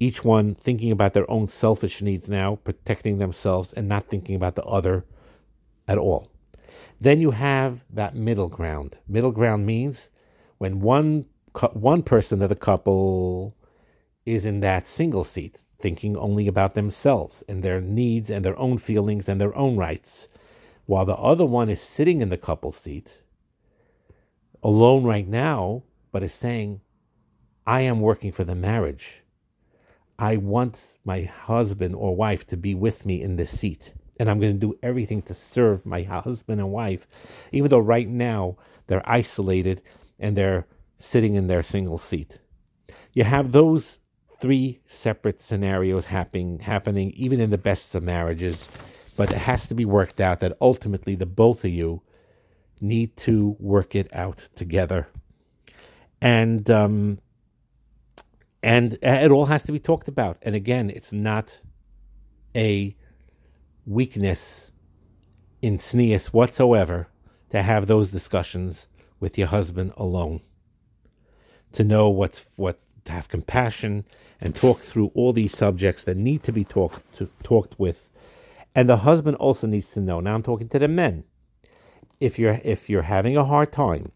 each 0.01 0.25
one 0.25 0.53
thinking 0.53 0.91
about 0.91 1.13
their 1.13 1.29
own 1.31 1.47
selfish 1.47 2.01
needs 2.01 2.27
now, 2.27 2.57
protecting 2.57 3.19
themselves, 3.19 3.71
and 3.71 3.87
not 3.87 4.09
thinking 4.09 4.35
about 4.35 4.55
the 4.55 4.65
other 4.65 5.05
at 5.87 5.97
all. 5.97 6.29
Then 6.99 7.21
you 7.21 7.31
have 7.31 7.85
that 7.89 8.15
middle 8.15 8.49
ground. 8.49 8.97
Middle 9.07 9.31
ground 9.31 9.65
means 9.65 10.09
when 10.57 10.79
one 10.79 11.25
one 11.73 12.03
person 12.03 12.41
of 12.41 12.49
the 12.49 12.55
couple 12.55 13.55
is 14.25 14.45
in 14.45 14.59
that 14.59 14.87
single 14.87 15.23
seat, 15.23 15.63
thinking 15.79 16.17
only 16.17 16.47
about 16.47 16.73
themselves 16.73 17.43
and 17.47 17.63
their 17.63 17.79
needs 17.79 18.29
and 18.29 18.43
their 18.43 18.57
own 18.59 18.77
feelings 18.77 19.29
and 19.29 19.39
their 19.39 19.55
own 19.55 19.77
rights, 19.77 20.27
while 20.85 21.05
the 21.05 21.15
other 21.15 21.45
one 21.45 21.69
is 21.69 21.81
sitting 21.81 22.21
in 22.21 22.29
the 22.29 22.37
couple 22.37 22.71
seat, 22.71 23.23
alone 24.63 25.03
right 25.03 25.27
now, 25.27 25.83
but 26.11 26.23
is 26.23 26.33
saying, 26.33 26.81
I 27.67 27.81
am 27.81 28.01
working 28.01 28.31
for 28.31 28.43
the 28.43 28.55
marriage. 28.55 29.23
I 30.17 30.37
want 30.37 30.97
my 31.03 31.23
husband 31.23 31.95
or 31.95 32.15
wife 32.15 32.47
to 32.47 32.57
be 32.57 32.73
with 32.73 33.05
me 33.05 33.21
in 33.21 33.35
this 33.35 33.59
seat. 33.59 33.93
And 34.17 34.29
I'm 34.29 34.39
going 34.39 34.53
to 34.53 34.67
do 34.67 34.77
everything 34.81 35.21
to 35.23 35.33
serve 35.33 35.85
my 35.85 36.03
husband 36.03 36.61
and 36.61 36.71
wife, 36.71 37.07
even 37.51 37.69
though 37.69 37.79
right 37.79 38.07
now 38.07 38.57
they're 38.87 39.07
isolated 39.09 39.81
and 40.19 40.35
they're 40.35 40.67
sitting 40.97 41.35
in 41.35 41.47
their 41.47 41.63
single 41.63 41.97
seat. 41.97 42.39
You 43.13 43.23
have 43.23 43.51
those 43.51 43.99
three 44.39 44.79
separate 44.85 45.41
scenarios 45.41 46.05
happening 46.05 46.59
happening 46.59 47.11
even 47.11 47.39
in 47.39 47.49
the 47.49 47.57
best 47.57 47.95
of 47.95 48.03
marriages 48.03 48.69
but 49.17 49.31
it 49.31 49.37
has 49.37 49.65
to 49.67 49.73
be 49.73 49.85
worked 49.85 50.19
out 50.19 50.41
that 50.41 50.57
ultimately 50.59 51.15
the 51.15 51.25
both 51.25 51.63
of 51.63 51.71
you 51.71 52.01
need 52.81 53.15
to 53.15 53.55
work 53.59 53.95
it 53.95 54.09
out 54.13 54.49
together 54.55 55.07
and 56.21 56.69
um, 56.69 57.17
and 58.61 58.97
it 59.01 59.31
all 59.31 59.45
has 59.45 59.63
to 59.63 59.71
be 59.71 59.79
talked 59.79 60.07
about 60.07 60.37
and 60.41 60.55
again 60.55 60.89
it's 60.89 61.13
not 61.13 61.61
a 62.55 62.95
weakness 63.85 64.71
in 65.61 65.77
tznius 65.77 66.27
whatsoever 66.27 67.07
to 67.49 67.61
have 67.61 67.87
those 67.87 68.09
discussions 68.09 68.87
with 69.25 69.39
your 69.39 69.47
husband 69.47 69.91
alone 69.97 70.39
to 71.71 71.83
know 71.83 72.09
what's 72.09 72.45
what 72.57 72.77
to 73.05 73.11
have 73.11 73.27
compassion 73.27 74.05
and 74.39 74.55
talk 74.55 74.79
through 74.79 75.09
all 75.15 75.33
these 75.33 75.57
subjects 75.57 76.03
that 76.03 76.15
need 76.15 76.43
to 76.43 76.51
be 76.51 76.63
talked 76.63 77.01
to, 77.17 77.27
talked 77.41 77.79
with. 77.79 78.07
And 78.75 78.87
the 78.87 78.97
husband 78.97 79.37
also 79.37 79.65
needs 79.65 79.89
to 79.93 79.99
know. 79.99 80.19
Now 80.19 80.35
I'm 80.35 80.43
talking 80.43 80.69
to 80.69 80.77
the 80.77 80.87
men. 80.87 81.23
If 82.19 82.37
you're 82.37 82.59
if 82.63 82.87
you're 82.87 83.01
having 83.17 83.35
a 83.35 83.43
hard 83.43 83.73
time 83.73 84.11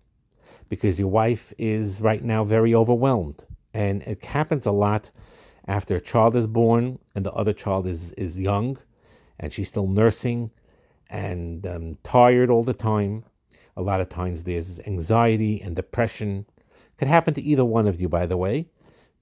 because 0.69 0.99
your 0.99 1.09
wife 1.09 1.55
is 1.57 2.01
right 2.01 2.23
now 2.23 2.43
very 2.43 2.75
overwhelmed, 2.75 3.43
and 3.73 4.03
it 4.03 4.23
happens 4.23 4.67
a 4.67 4.71
lot 4.85 5.09
after 5.67 5.95
a 5.95 6.01
child 6.11 6.35
is 6.35 6.45
born 6.45 6.99
and 7.15 7.25
the 7.25 7.33
other 7.33 7.53
child 7.53 7.87
is 7.87 8.13
is 8.13 8.39
young, 8.39 8.77
and 9.39 9.51
she's 9.51 9.69
still 9.69 9.87
nursing 9.87 10.51
and 11.09 11.65
um, 11.65 11.97
tired 12.03 12.51
all 12.51 12.63
the 12.63 12.79
time. 12.93 13.23
A 13.79 13.81
lot 13.81 14.01
of 14.01 14.09
times 14.09 14.43
there's 14.43 14.81
anxiety 14.81 15.61
and 15.61 15.73
depression. 15.73 16.45
Could 16.97 17.07
happen 17.07 17.33
to 17.35 17.41
either 17.41 17.63
one 17.63 17.87
of 17.87 18.01
you, 18.01 18.09
by 18.09 18.25
the 18.25 18.35
way, 18.35 18.67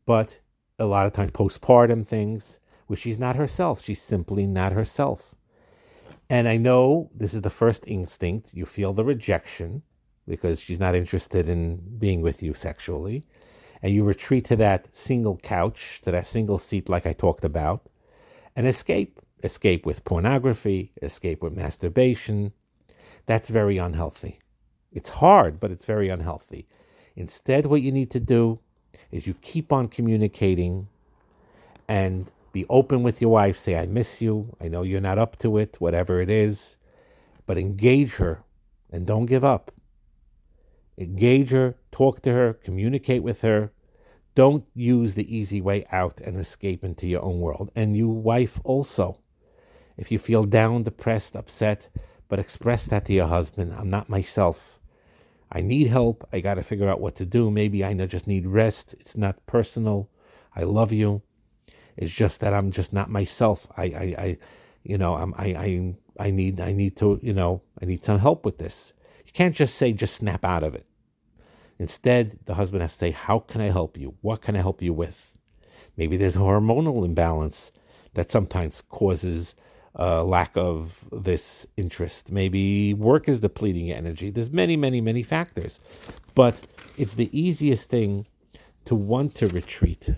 but 0.08 0.40
a 0.80 0.86
lot 0.86 1.06
of 1.06 1.14
times 1.14 1.30
postpartum 1.30 2.04
things 2.04 2.60
where 2.88 2.98
she's 2.98 3.20
not 3.20 3.36
herself. 3.36 3.84
She's 3.84 4.02
simply 4.02 4.48
not 4.48 4.72
herself. 4.72 5.36
And 6.32 6.48
I 6.48 6.58
know 6.58 7.12
this 7.14 7.36
is 7.36 7.42
the 7.42 7.52
first 7.52 7.84
instinct. 7.86 8.52
You 8.56 8.66
feel 8.66 8.94
the 8.94 9.06
rejection 9.06 9.84
because 10.28 10.60
she's 10.60 10.80
not 10.80 10.96
interested 10.96 11.50
in 11.50 11.78
being 12.00 12.24
with 12.24 12.42
you 12.42 12.56
sexually. 12.56 13.28
And 13.84 13.94
you 13.94 14.04
retreat 14.04 14.46
to 14.46 14.56
that 14.56 14.88
single 14.92 15.38
couch, 15.38 16.02
to 16.04 16.10
that 16.10 16.26
single 16.26 16.58
seat, 16.58 16.90
like 16.90 17.06
I 17.06 17.14
talked 17.14 17.44
about, 17.44 17.90
and 18.56 18.68
escape. 18.68 19.20
Escape 19.44 19.86
with 19.86 20.04
pornography, 20.04 20.94
escape 21.04 21.44
with 21.44 21.56
masturbation. 21.56 22.54
That's 23.28 23.52
very 23.52 23.78
unhealthy. 23.78 24.40
It's 24.98 25.10
hard, 25.10 25.60
but 25.60 25.70
it's 25.70 25.86
very 25.86 26.10
unhealthy. 26.10 26.66
Instead, 27.16 27.68
what 27.68 27.84
you 27.84 27.92
need 27.92 28.10
to 28.10 28.20
do 28.20 28.58
is 29.12 29.28
you 29.28 29.36
keep 29.44 29.72
on 29.72 29.90
communicating 29.90 30.88
and 31.88 32.32
be 32.52 32.66
open 32.68 33.04
with 33.04 33.22
your 33.22 33.30
wife. 33.30 33.58
Say, 33.58 33.78
I 33.78 33.86
miss 33.86 34.24
you. 34.24 34.56
I 34.60 34.70
know 34.70 34.82
you're 34.82 35.00
not 35.00 35.20
up 35.20 35.38
to 35.44 35.60
it, 35.60 35.76
whatever 35.78 36.20
it 36.20 36.32
is. 36.32 36.78
But 37.46 37.60
engage 37.60 38.16
her 38.16 38.42
and 38.92 39.06
don't 39.06 39.28
give 39.28 39.46
up. 39.46 39.72
Engage 40.98 41.52
her, 41.52 41.76
talk 41.92 42.24
to 42.24 42.34
her, 42.34 42.54
communicate 42.54 43.22
with 43.22 43.42
her. 43.42 43.72
Don't 44.34 44.66
use 44.74 45.14
the 45.14 45.30
easy 45.38 45.62
way 45.62 45.86
out 45.92 46.22
and 46.22 46.40
escape 46.40 46.84
into 46.84 47.06
your 47.06 47.24
own 47.24 47.40
world. 47.40 47.70
And 47.76 47.96
you, 47.96 48.10
wife, 48.10 48.60
also. 48.64 49.20
If 49.96 50.12
you 50.12 50.18
feel 50.18 50.44
down, 50.44 50.82
depressed, 50.82 51.36
upset, 51.36 51.88
but 52.30 52.40
express 52.40 52.86
that 52.86 53.06
to 53.06 53.14
your 53.14 53.28
husband. 53.28 53.76
I'm 53.78 53.92
not 53.92 54.10
myself. 54.10 54.77
I 55.52 55.62
need 55.62 55.88
help. 55.88 56.28
I 56.34 56.40
got 56.40 56.56
to 56.56 56.64
figure 56.64 56.90
out 56.90 57.00
what 57.00 57.16
to 57.18 57.26
do. 57.26 57.50
Maybe 57.50 57.84
I 57.84 57.94
just 57.94 58.28
need 58.28 58.48
rest. 58.48 58.96
It's 59.00 59.16
not 59.16 59.46
personal. 59.46 60.10
I 60.56 60.64
love 60.64 60.92
you. 60.92 61.22
It's 61.96 62.12
just 62.12 62.42
that 62.42 62.54
I'm 62.54 62.72
just 62.72 62.94
not 62.94 63.10
myself. 63.10 63.68
I, 63.76 63.84
I, 63.84 64.16
I 64.18 64.38
you 64.84 64.98
know, 64.98 65.16
I'm, 65.16 65.34
I, 65.38 65.46
I, 65.48 65.94
I 66.20 66.32
need, 66.32 66.60
I 66.60 66.74
need 66.74 66.96
to, 66.98 67.20
you 67.22 67.34
know, 67.34 67.62
I 67.82 67.86
need 67.86 68.04
some 68.04 68.20
help 68.20 68.46
with 68.46 68.58
this. 68.58 68.94
You 69.26 69.32
can't 69.34 69.56
just 69.56 69.76
say, 69.76 69.94
just 69.94 70.16
snap 70.16 70.46
out 70.46 70.64
of 70.64 70.76
it. 70.76 70.86
Instead, 71.80 72.40
the 72.46 72.56
husband 72.56 72.82
has 72.82 72.94
to 72.94 73.00
say, 73.00 73.12
How 73.12 73.40
can 73.40 73.62
I 73.62 73.70
help 73.70 73.98
you? 73.98 74.16
What 74.22 74.42
can 74.42 74.56
I 74.56 74.62
help 74.62 74.82
you 74.82 74.94
with? 74.94 75.38
Maybe 75.96 76.18
there's 76.18 76.36
a 76.36 76.40
hormonal 76.40 77.06
imbalance 77.06 77.72
that 78.14 78.32
sometimes 78.32 78.82
causes 78.82 79.56
a 79.98 80.24
lack 80.24 80.56
of 80.56 81.06
this 81.12 81.66
interest. 81.76 82.32
Maybe 82.32 82.94
work 82.94 83.28
is 83.28 83.40
depleting 83.40 83.92
energy. 83.92 84.30
There's 84.30 84.52
many, 84.52 84.78
many, 84.78 85.02
many 85.02 85.24
factors. 85.24 85.80
But 86.36 86.62
it's 86.98 87.16
the 87.16 87.30
easiest 87.38 87.90
thing 87.90 88.28
to 88.86 88.96
want 88.96 89.36
to 89.36 89.48
retreat 89.48 90.10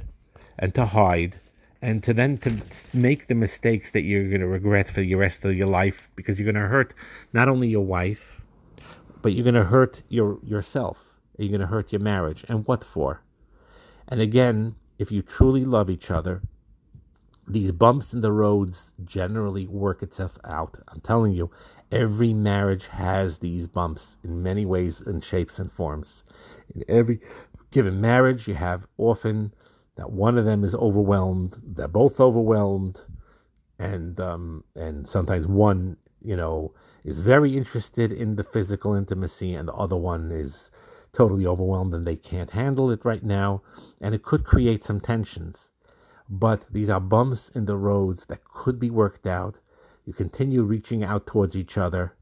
and 0.58 0.76
to 0.76 0.86
hide 0.86 1.40
and 1.82 2.04
to 2.04 2.14
then 2.14 2.38
to 2.40 2.58
make 2.94 3.28
the 3.28 3.36
mistakes 3.36 3.92
that 3.92 4.02
you're 4.02 4.28
going 4.28 4.42
to 4.42 4.48
regret 4.48 4.90
for 4.90 5.00
the 5.00 5.16
rest 5.16 5.46
of 5.46 5.56
your 5.56 5.68
life 5.68 6.10
because 6.16 6.40
you're 6.40 6.52
going 6.52 6.62
to 6.62 6.70
hurt 6.70 6.94
not 7.32 7.48
only 7.48 7.70
your 7.70 7.86
wife 7.86 8.42
but 9.22 9.34
you're 9.34 9.44
going 9.44 9.56
to 9.56 9.64
hurt 9.64 10.04
your 10.10 10.40
yourself 10.44 11.20
you're 11.38 11.50
going 11.50 11.62
to 11.62 11.68
hurt 11.68 11.92
your 11.92 12.02
marriage 12.02 12.46
and 12.50 12.68
what 12.68 12.84
for 12.84 13.22
and 14.10 14.20
again 14.20 14.76
if 14.98 15.12
you 15.12 15.22
truly 15.22 15.64
love 15.64 15.90
each 15.90 16.12
other 16.12 16.42
these 17.50 17.72
bumps 17.72 18.14
in 18.14 18.22
the 18.22 18.32
roads 18.32 18.94
generally 19.04 19.68
work 19.68 20.04
itself 20.04 20.38
out. 20.46 20.80
I'm 20.88 21.02
telling 21.02 21.34
you 21.34 21.50
every 21.92 22.34
marriage 22.34 22.88
has 22.88 23.40
these 23.40 23.68
bumps 23.68 24.18
in 24.24 24.44
many 24.44 24.66
ways 24.66 25.02
and 25.02 25.24
shapes 25.24 25.60
and 25.60 25.72
forms. 25.72 26.24
In 26.76 26.84
every 26.88 27.20
given 27.72 28.00
marriage 28.00 28.48
you 28.48 28.54
have 28.54 28.88
often 28.98 29.54
that 29.96 30.12
one 30.12 30.38
of 30.38 30.46
them 30.46 30.64
is 30.64 30.76
overwhelmed, 30.76 31.58
they're 31.64 31.88
both 31.88 32.20
overwhelmed, 32.20 33.02
and 33.80 34.20
um, 34.20 34.64
and 34.76 35.08
sometimes 35.10 35.48
one, 35.48 35.98
you 36.22 36.36
know, 36.36 36.74
is 37.04 37.22
very 37.22 37.58
interested 37.58 38.12
in 38.12 38.36
the 38.36 38.44
physical 38.44 38.94
intimacy, 38.94 39.56
and 39.56 39.68
the 39.68 39.74
other 39.74 39.98
one 39.98 40.32
is 40.32 40.70
totally 41.12 41.46
overwhelmed 41.46 41.94
and 41.94 42.06
they 42.06 42.16
can't 42.16 42.52
handle 42.52 42.92
it 42.92 43.04
right 43.04 43.24
now, 43.24 43.62
and 44.00 44.14
it 44.14 44.24
could 44.24 44.44
create 44.44 44.84
some 44.84 45.00
tensions. 45.00 45.72
But 46.30 46.72
these 46.72 46.90
are 46.90 47.00
bumps 47.00 47.50
in 47.50 47.66
the 47.66 47.76
roads 47.76 48.26
that 48.28 48.44
could 48.44 48.80
be 48.80 48.92
worked 48.92 49.26
out. 49.26 49.60
You 50.06 50.14
continue 50.14 50.62
reaching 50.64 51.04
out 51.04 51.26
towards 51.26 51.58
each 51.58 51.78
other. 51.78 52.16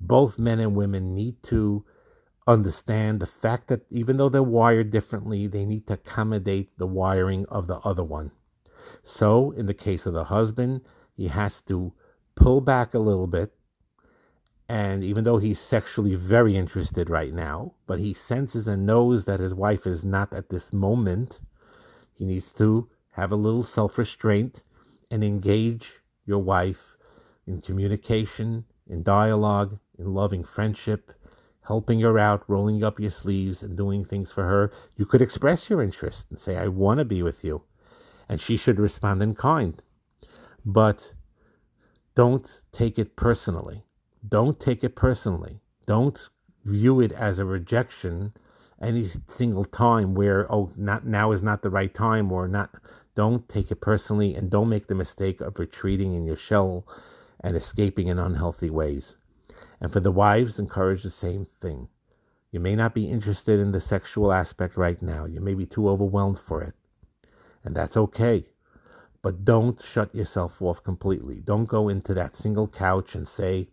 Both 0.00 0.38
men 0.38 0.60
and 0.60 0.76
women 0.76 1.12
need 1.12 1.42
to 1.44 1.84
understand 2.46 3.20
the 3.20 3.26
fact 3.26 3.66
that 3.68 3.84
even 3.90 4.16
though 4.16 4.28
they're 4.28 4.42
wired 4.42 4.90
differently, 4.90 5.48
they 5.48 5.64
need 5.64 5.86
to 5.88 5.94
accommodate 5.94 6.78
the 6.78 6.86
wiring 6.86 7.46
of 7.46 7.66
the 7.66 7.78
other 7.78 8.04
one. 8.04 8.30
So, 9.02 9.50
in 9.50 9.66
the 9.66 9.74
case 9.74 10.06
of 10.06 10.14
the 10.14 10.24
husband, 10.24 10.82
he 11.16 11.26
has 11.28 11.60
to 11.62 11.92
pull 12.36 12.60
back 12.60 12.94
a 12.94 12.98
little 12.98 13.26
bit. 13.26 13.52
And 14.68 15.02
even 15.02 15.24
though 15.24 15.38
he's 15.38 15.58
sexually 15.58 16.14
very 16.14 16.56
interested 16.56 17.10
right 17.10 17.32
now, 17.32 17.74
but 17.86 17.98
he 17.98 18.14
senses 18.14 18.68
and 18.68 18.86
knows 18.86 19.24
that 19.24 19.40
his 19.40 19.54
wife 19.54 19.86
is 19.86 20.04
not 20.04 20.32
at 20.32 20.48
this 20.48 20.72
moment, 20.72 21.40
he 22.14 22.24
needs 22.24 22.50
to 22.52 22.88
have 23.18 23.32
a 23.32 23.36
little 23.36 23.64
self 23.64 23.98
restraint 23.98 24.62
and 25.10 25.24
engage 25.24 26.00
your 26.24 26.38
wife 26.38 26.96
in 27.46 27.60
communication, 27.60 28.64
in 28.86 29.02
dialogue, 29.02 29.78
in 29.98 30.14
loving 30.14 30.44
friendship, 30.44 31.12
helping 31.62 32.00
her 32.00 32.18
out, 32.18 32.44
rolling 32.48 32.84
up 32.84 33.00
your 33.00 33.10
sleeves 33.10 33.62
and 33.62 33.76
doing 33.76 34.04
things 34.04 34.30
for 34.30 34.44
her, 34.44 34.70
you 34.96 35.04
could 35.04 35.20
express 35.20 35.68
your 35.68 35.82
interest 35.82 36.26
and 36.30 36.38
say, 36.38 36.56
I 36.56 36.68
want 36.68 36.98
to 36.98 37.04
be 37.04 37.22
with 37.22 37.42
you. 37.42 37.62
And 38.28 38.40
she 38.40 38.56
should 38.56 38.78
respond 38.78 39.22
in 39.22 39.34
kind. 39.34 39.82
But 40.64 41.14
don't 42.14 42.60
take 42.72 42.98
it 42.98 43.16
personally. 43.16 43.84
Don't 44.26 44.60
take 44.60 44.84
it 44.84 44.94
personally. 44.94 45.60
Don't 45.86 46.28
view 46.64 47.00
it 47.00 47.12
as 47.12 47.38
a 47.38 47.44
rejection 47.44 48.32
any 48.82 49.04
single 49.26 49.64
time 49.64 50.14
where 50.14 50.50
oh 50.52 50.70
not 50.76 51.04
now 51.06 51.32
is 51.32 51.42
not 51.42 51.62
the 51.62 51.70
right 51.70 51.94
time 51.94 52.30
or 52.30 52.46
not 52.46 52.70
don't 53.14 53.48
take 53.48 53.70
it 53.70 53.80
personally 53.80 54.34
and 54.34 54.50
don't 54.50 54.68
make 54.68 54.86
the 54.86 54.94
mistake 54.94 55.40
of 55.40 55.58
retreating 55.58 56.14
in 56.14 56.24
your 56.24 56.36
shell 56.36 56.86
and 57.40 57.56
escaping 57.56 58.08
in 58.08 58.18
unhealthy 58.18 58.70
ways 58.70 59.16
and 59.80 59.92
for 59.92 60.00
the 60.00 60.10
wives, 60.10 60.58
encourage 60.58 61.02
the 61.02 61.10
same 61.10 61.44
thing. 61.44 61.88
You 62.50 62.60
may 62.60 62.74
not 62.74 62.94
be 62.94 63.08
interested 63.08 63.60
in 63.60 63.72
the 63.72 63.80
sexual 63.80 64.32
aspect 64.32 64.76
right 64.76 65.00
now. 65.00 65.26
You 65.26 65.40
may 65.40 65.54
be 65.54 65.66
too 65.66 65.88
overwhelmed 65.88 66.38
for 66.38 66.62
it. 66.62 66.74
And 67.62 67.74
that's 67.74 67.96
okay. 67.96 68.46
But 69.22 69.44
don't 69.44 69.80
shut 69.82 70.14
yourself 70.14 70.60
off 70.62 70.82
completely. 70.82 71.40
Don't 71.40 71.66
go 71.66 71.88
into 71.88 72.14
that 72.14 72.36
single 72.36 72.68
couch 72.68 73.14
and 73.14 73.28
say, 73.28 73.68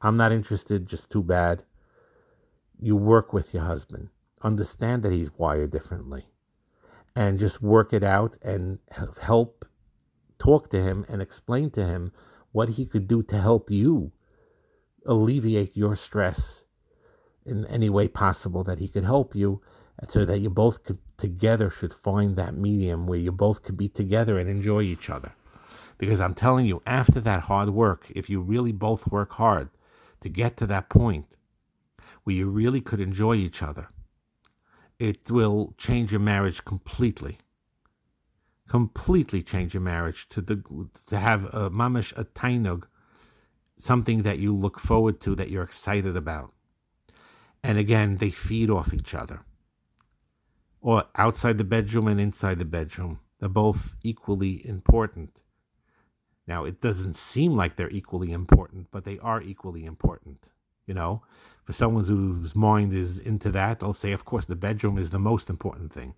I'm 0.00 0.16
not 0.16 0.32
interested, 0.32 0.86
just 0.86 1.10
too 1.10 1.22
bad. 1.22 1.64
You 2.78 2.96
work 2.96 3.32
with 3.32 3.54
your 3.54 3.64
husband. 3.64 4.08
Understand 4.42 5.02
that 5.02 5.12
he's 5.12 5.30
wired 5.36 5.70
differently. 5.70 6.26
And 7.14 7.38
just 7.38 7.60
work 7.60 7.92
it 7.92 8.04
out 8.04 8.38
and 8.42 8.78
help 9.20 9.64
talk 10.38 10.70
to 10.70 10.82
him 10.82 11.04
and 11.08 11.20
explain 11.20 11.70
to 11.70 11.84
him 11.84 12.12
what 12.52 12.70
he 12.70 12.86
could 12.86 13.06
do 13.06 13.22
to 13.24 13.40
help 13.40 13.70
you 13.70 14.12
alleviate 15.06 15.76
your 15.76 15.96
stress 15.96 16.64
in 17.46 17.64
any 17.66 17.88
way 17.88 18.08
possible 18.08 18.64
that 18.64 18.78
he 18.78 18.88
could 18.88 19.04
help 19.04 19.34
you 19.34 19.60
uh, 20.02 20.06
so 20.08 20.24
that 20.24 20.40
you 20.40 20.50
both 20.50 20.82
could, 20.84 20.98
together 21.16 21.70
should 21.70 21.94
find 21.94 22.36
that 22.36 22.54
medium 22.54 23.06
where 23.06 23.18
you 23.18 23.32
both 23.32 23.62
could 23.62 23.76
be 23.76 23.88
together 23.88 24.38
and 24.38 24.48
enjoy 24.48 24.82
each 24.82 25.08
other 25.08 25.32
because 25.98 26.20
i'm 26.20 26.34
telling 26.34 26.66
you 26.66 26.80
after 26.86 27.20
that 27.20 27.40
hard 27.40 27.70
work 27.70 28.06
if 28.14 28.28
you 28.28 28.40
really 28.40 28.72
both 28.72 29.06
work 29.10 29.32
hard 29.32 29.68
to 30.20 30.28
get 30.28 30.56
to 30.56 30.66
that 30.66 30.88
point 30.88 31.26
where 32.24 32.36
you 32.36 32.48
really 32.48 32.80
could 32.80 33.00
enjoy 33.00 33.34
each 33.34 33.62
other 33.62 33.88
it 35.00 35.30
will 35.30 35.74
change 35.78 36.12
your 36.12 36.20
marriage 36.20 36.64
completely 36.64 37.38
completely 38.68 39.42
change 39.42 39.74
your 39.74 39.80
marriage 39.80 40.28
to 40.28 40.40
the 40.40 40.62
to 41.06 41.18
have 41.18 41.46
a 41.46 41.68
mamish 41.70 42.12
a 42.16 42.24
tainug 42.24 42.84
something 43.80 44.22
that 44.22 44.38
you 44.38 44.54
look 44.54 44.78
forward 44.78 45.20
to, 45.22 45.34
that 45.34 45.50
you're 45.50 45.62
excited 45.62 46.16
about. 46.16 46.52
And 47.62 47.78
again, 47.78 48.18
they 48.18 48.30
feed 48.30 48.70
off 48.70 48.94
each 48.94 49.14
other. 49.14 49.42
Or 50.80 51.04
outside 51.16 51.58
the 51.58 51.64
bedroom 51.64 52.08
and 52.08 52.20
inside 52.20 52.58
the 52.58 52.64
bedroom, 52.64 53.20
they're 53.38 53.48
both 53.48 53.94
equally 54.02 54.66
important. 54.66 55.40
Now, 56.46 56.64
it 56.64 56.80
doesn't 56.80 57.16
seem 57.16 57.54
like 57.54 57.76
they're 57.76 57.90
equally 57.90 58.32
important, 58.32 58.88
but 58.90 59.04
they 59.04 59.18
are 59.18 59.42
equally 59.42 59.84
important. 59.84 60.46
You 60.90 60.94
know, 60.94 61.22
for 61.62 61.72
someone 61.72 62.04
whose 62.04 62.56
mind 62.56 62.92
is 62.92 63.20
into 63.20 63.52
that, 63.52 63.78
they'll 63.78 63.92
say, 63.92 64.10
of 64.10 64.24
course, 64.24 64.46
the 64.46 64.56
bedroom 64.56 64.98
is 64.98 65.10
the 65.10 65.20
most 65.20 65.48
important 65.48 65.92
thing. 65.92 66.14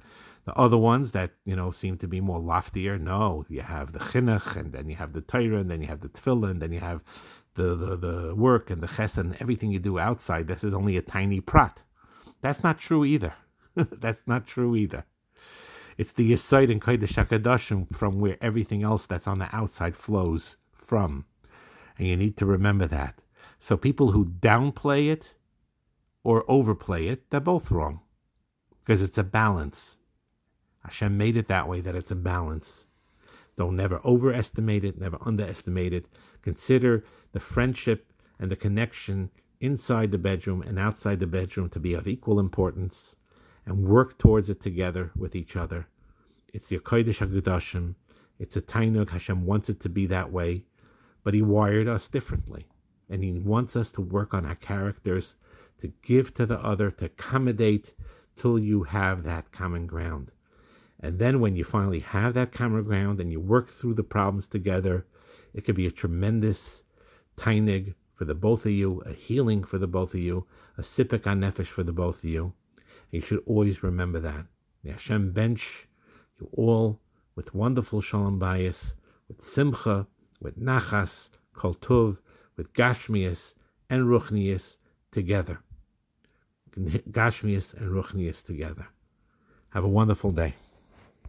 The 0.47 0.55
other 0.55 0.79
ones 0.79 1.13
that 1.13 1.33
you 1.45 1.55
know 1.55 1.71
seem 1.73 1.99
to 1.99 2.09
be 2.09 2.23
more 2.23 2.41
loftier, 2.41 2.97
no, 2.99 3.45
you 3.51 3.61
have 3.61 3.93
the 3.93 3.99
chinuch, 3.99 4.57
and 4.57 4.73
then 4.73 4.89
you 4.89 4.97
have 4.97 5.13
the 5.13 5.21
Torah, 5.21 5.59
and 5.59 5.71
then 5.71 5.83
you 5.83 5.89
have 5.89 6.01
the 6.01 6.09
tefillah, 6.09 6.53
and 6.53 6.63
then 6.63 6.73
you 6.73 6.81
have 6.81 7.05
the, 7.55 7.75
the, 7.75 7.97
the 7.97 8.35
work 8.35 8.71
and 8.71 8.83
the 8.83 8.87
chesed 8.87 9.19
and 9.19 9.37
everything 9.41 9.71
you 9.71 9.79
do 9.79 9.99
outside. 9.99 10.47
This 10.49 10.65
is 10.65 10.73
only 10.73 10.97
a 10.97 11.03
tiny 11.03 11.41
prat. 11.41 11.83
That's 12.41 12.63
not 12.63 12.79
true 12.79 13.05
either. 13.05 13.35
that's 13.77 14.27
not 14.27 14.47
true 14.47 14.75
either. 14.75 15.05
It's 15.99 16.13
the 16.13 16.33
Yisoid 16.33 16.73
and 16.73 16.81
Kodesh 16.81 17.23
HaKadoshim 17.23 17.95
from 17.95 18.21
where 18.21 18.39
everything 18.41 18.83
else 18.83 19.05
that's 19.05 19.29
on 19.29 19.39
the 19.39 19.55
outside 19.55 19.95
flows 19.95 20.57
from. 20.73 21.27
And 21.99 22.09
you 22.09 22.17
need 22.17 22.39
to 22.39 22.47
remember 22.47 22.87
that. 22.87 23.22
So 23.63 23.77
people 23.77 24.11
who 24.11 24.25
downplay 24.25 25.09
it 25.09 25.35
or 26.25 26.45
overplay 26.49 27.07
it, 27.07 27.31
they're 27.31 27.39
both 27.39 27.71
wrong. 27.71 28.01
Because 28.81 29.01
it's 29.01 29.19
a 29.19 29.23
balance. 29.23 29.99
Hashem 30.83 31.17
made 31.17 31.37
it 31.37 31.47
that 31.47 31.69
way 31.69 31.81
that 31.81 31.95
it's 31.95 32.11
a 32.11 32.17
balance. 32.17 32.87
Don't 33.57 33.77
never 33.77 34.01
overestimate 34.05 34.85
it, 34.85 35.01
never 35.01 35.17
underestimate 35.25 35.93
it. 35.93 36.07
Consider 36.43 37.05
the 37.31 37.39
friendship 37.39 38.13
and 38.37 38.51
the 38.51 38.57
connection 38.57 39.31
inside 39.61 40.11
the 40.11 40.19
bedroom 40.19 40.63
and 40.63 40.77
outside 40.77 41.21
the 41.21 41.29
bedroom 41.29 41.69
to 41.69 41.79
be 41.79 41.95
of 41.95 42.09
equal 42.09 42.41
importance 42.41 43.15
and 43.65 43.87
work 43.87 44.19
towards 44.19 44.51
it 44.51 44.61
together 44.61 45.13
with 45.17 45.37
each 45.37 45.55
other. 45.55 45.87
It's 46.53 46.69
the 46.69 46.81
Kodesh 46.81 47.25
HaKadoshim. 47.25 47.95
It's 48.41 48.57
a 48.57 48.61
Tainug. 48.61 49.11
Hashem 49.11 49.47
wants 49.47 49.69
it 49.69 49.79
to 49.83 49.89
be 49.89 50.07
that 50.07 50.33
way, 50.33 50.65
but 51.23 51.33
He 51.33 51.43
wired 51.43 51.87
us 51.87 52.09
differently. 52.09 52.67
And 53.13 53.23
He 53.23 53.33
wants 53.33 53.77
us 53.77 53.93
to 53.93 54.01
work 54.01 54.33
on 54.33 54.47
our 54.47 54.55
characters, 54.55 55.37
to 55.81 55.93
give 56.03 56.33
to 56.35 56.47
the 56.47 56.59
other, 56.59 56.91
to 56.93 57.05
accommodate 57.05 57.93
till 58.37 58.59
you 58.59 58.85
have 58.85 59.23
that 59.23 59.53
common 59.53 59.87
ground. 59.87 60.33
And 60.99 61.19
then 61.19 61.39
when 61.41 61.55
you 61.55 61.65
finally 61.65 62.01
have 62.01 62.33
that 62.35 62.53
common 62.53 62.85
ground 62.85 63.21
and 63.21 63.31
you 63.31 63.39
work 63.39 63.69
through 63.69 63.95
the 63.95 64.03
problems 64.03 64.49
together, 64.49 65.05
it 65.53 65.65
could 65.67 65.75
be 65.75 65.87
a 65.87 65.91
tremendous 65.91 66.83
tainig 67.37 67.95
for 68.15 68.25
the 68.25 68.35
both 68.35 68.65
of 68.65 68.73
you, 68.73 69.03
a 69.05 69.13
healing 69.13 69.63
for 69.63 69.77
the 69.77 69.87
both 69.87 70.15
of 70.15 70.21
you, 70.21 70.47
a 70.79 70.81
sipuk 70.83 71.25
nefesh 71.25 71.67
for 71.67 71.83
the 71.83 71.93
both 71.93 72.25
of 72.25 72.31
you. 72.31 72.55
And 72.77 72.95
you 73.11 73.21
should 73.21 73.43
always 73.45 73.83
remember 73.83 74.21
that. 74.21 74.47
The 74.85 74.93
Hashem 74.93 75.33
bench 75.33 75.89
you 76.41 76.49
all 76.53 77.01
with 77.35 77.55
wonderful 77.55 78.01
shalom 78.01 78.41
bayis, 78.41 78.95
with 79.29 79.43
simcha, 79.43 80.07
with 80.41 80.59
nachas, 80.59 81.29
kol 81.55 81.75
tuv, 81.75 82.19
with 82.57 82.73
gashmias 82.73 83.55
and 83.89 84.05
ruchnias 84.07 84.77
together. 85.11 85.61
Gashmias 86.77 87.75
and 87.75 87.91
ruchnias 87.93 88.43
together. 88.43 88.89
Have 89.71 89.85
a 89.85 89.89
wonderful 89.89 90.31
day. 90.31 90.55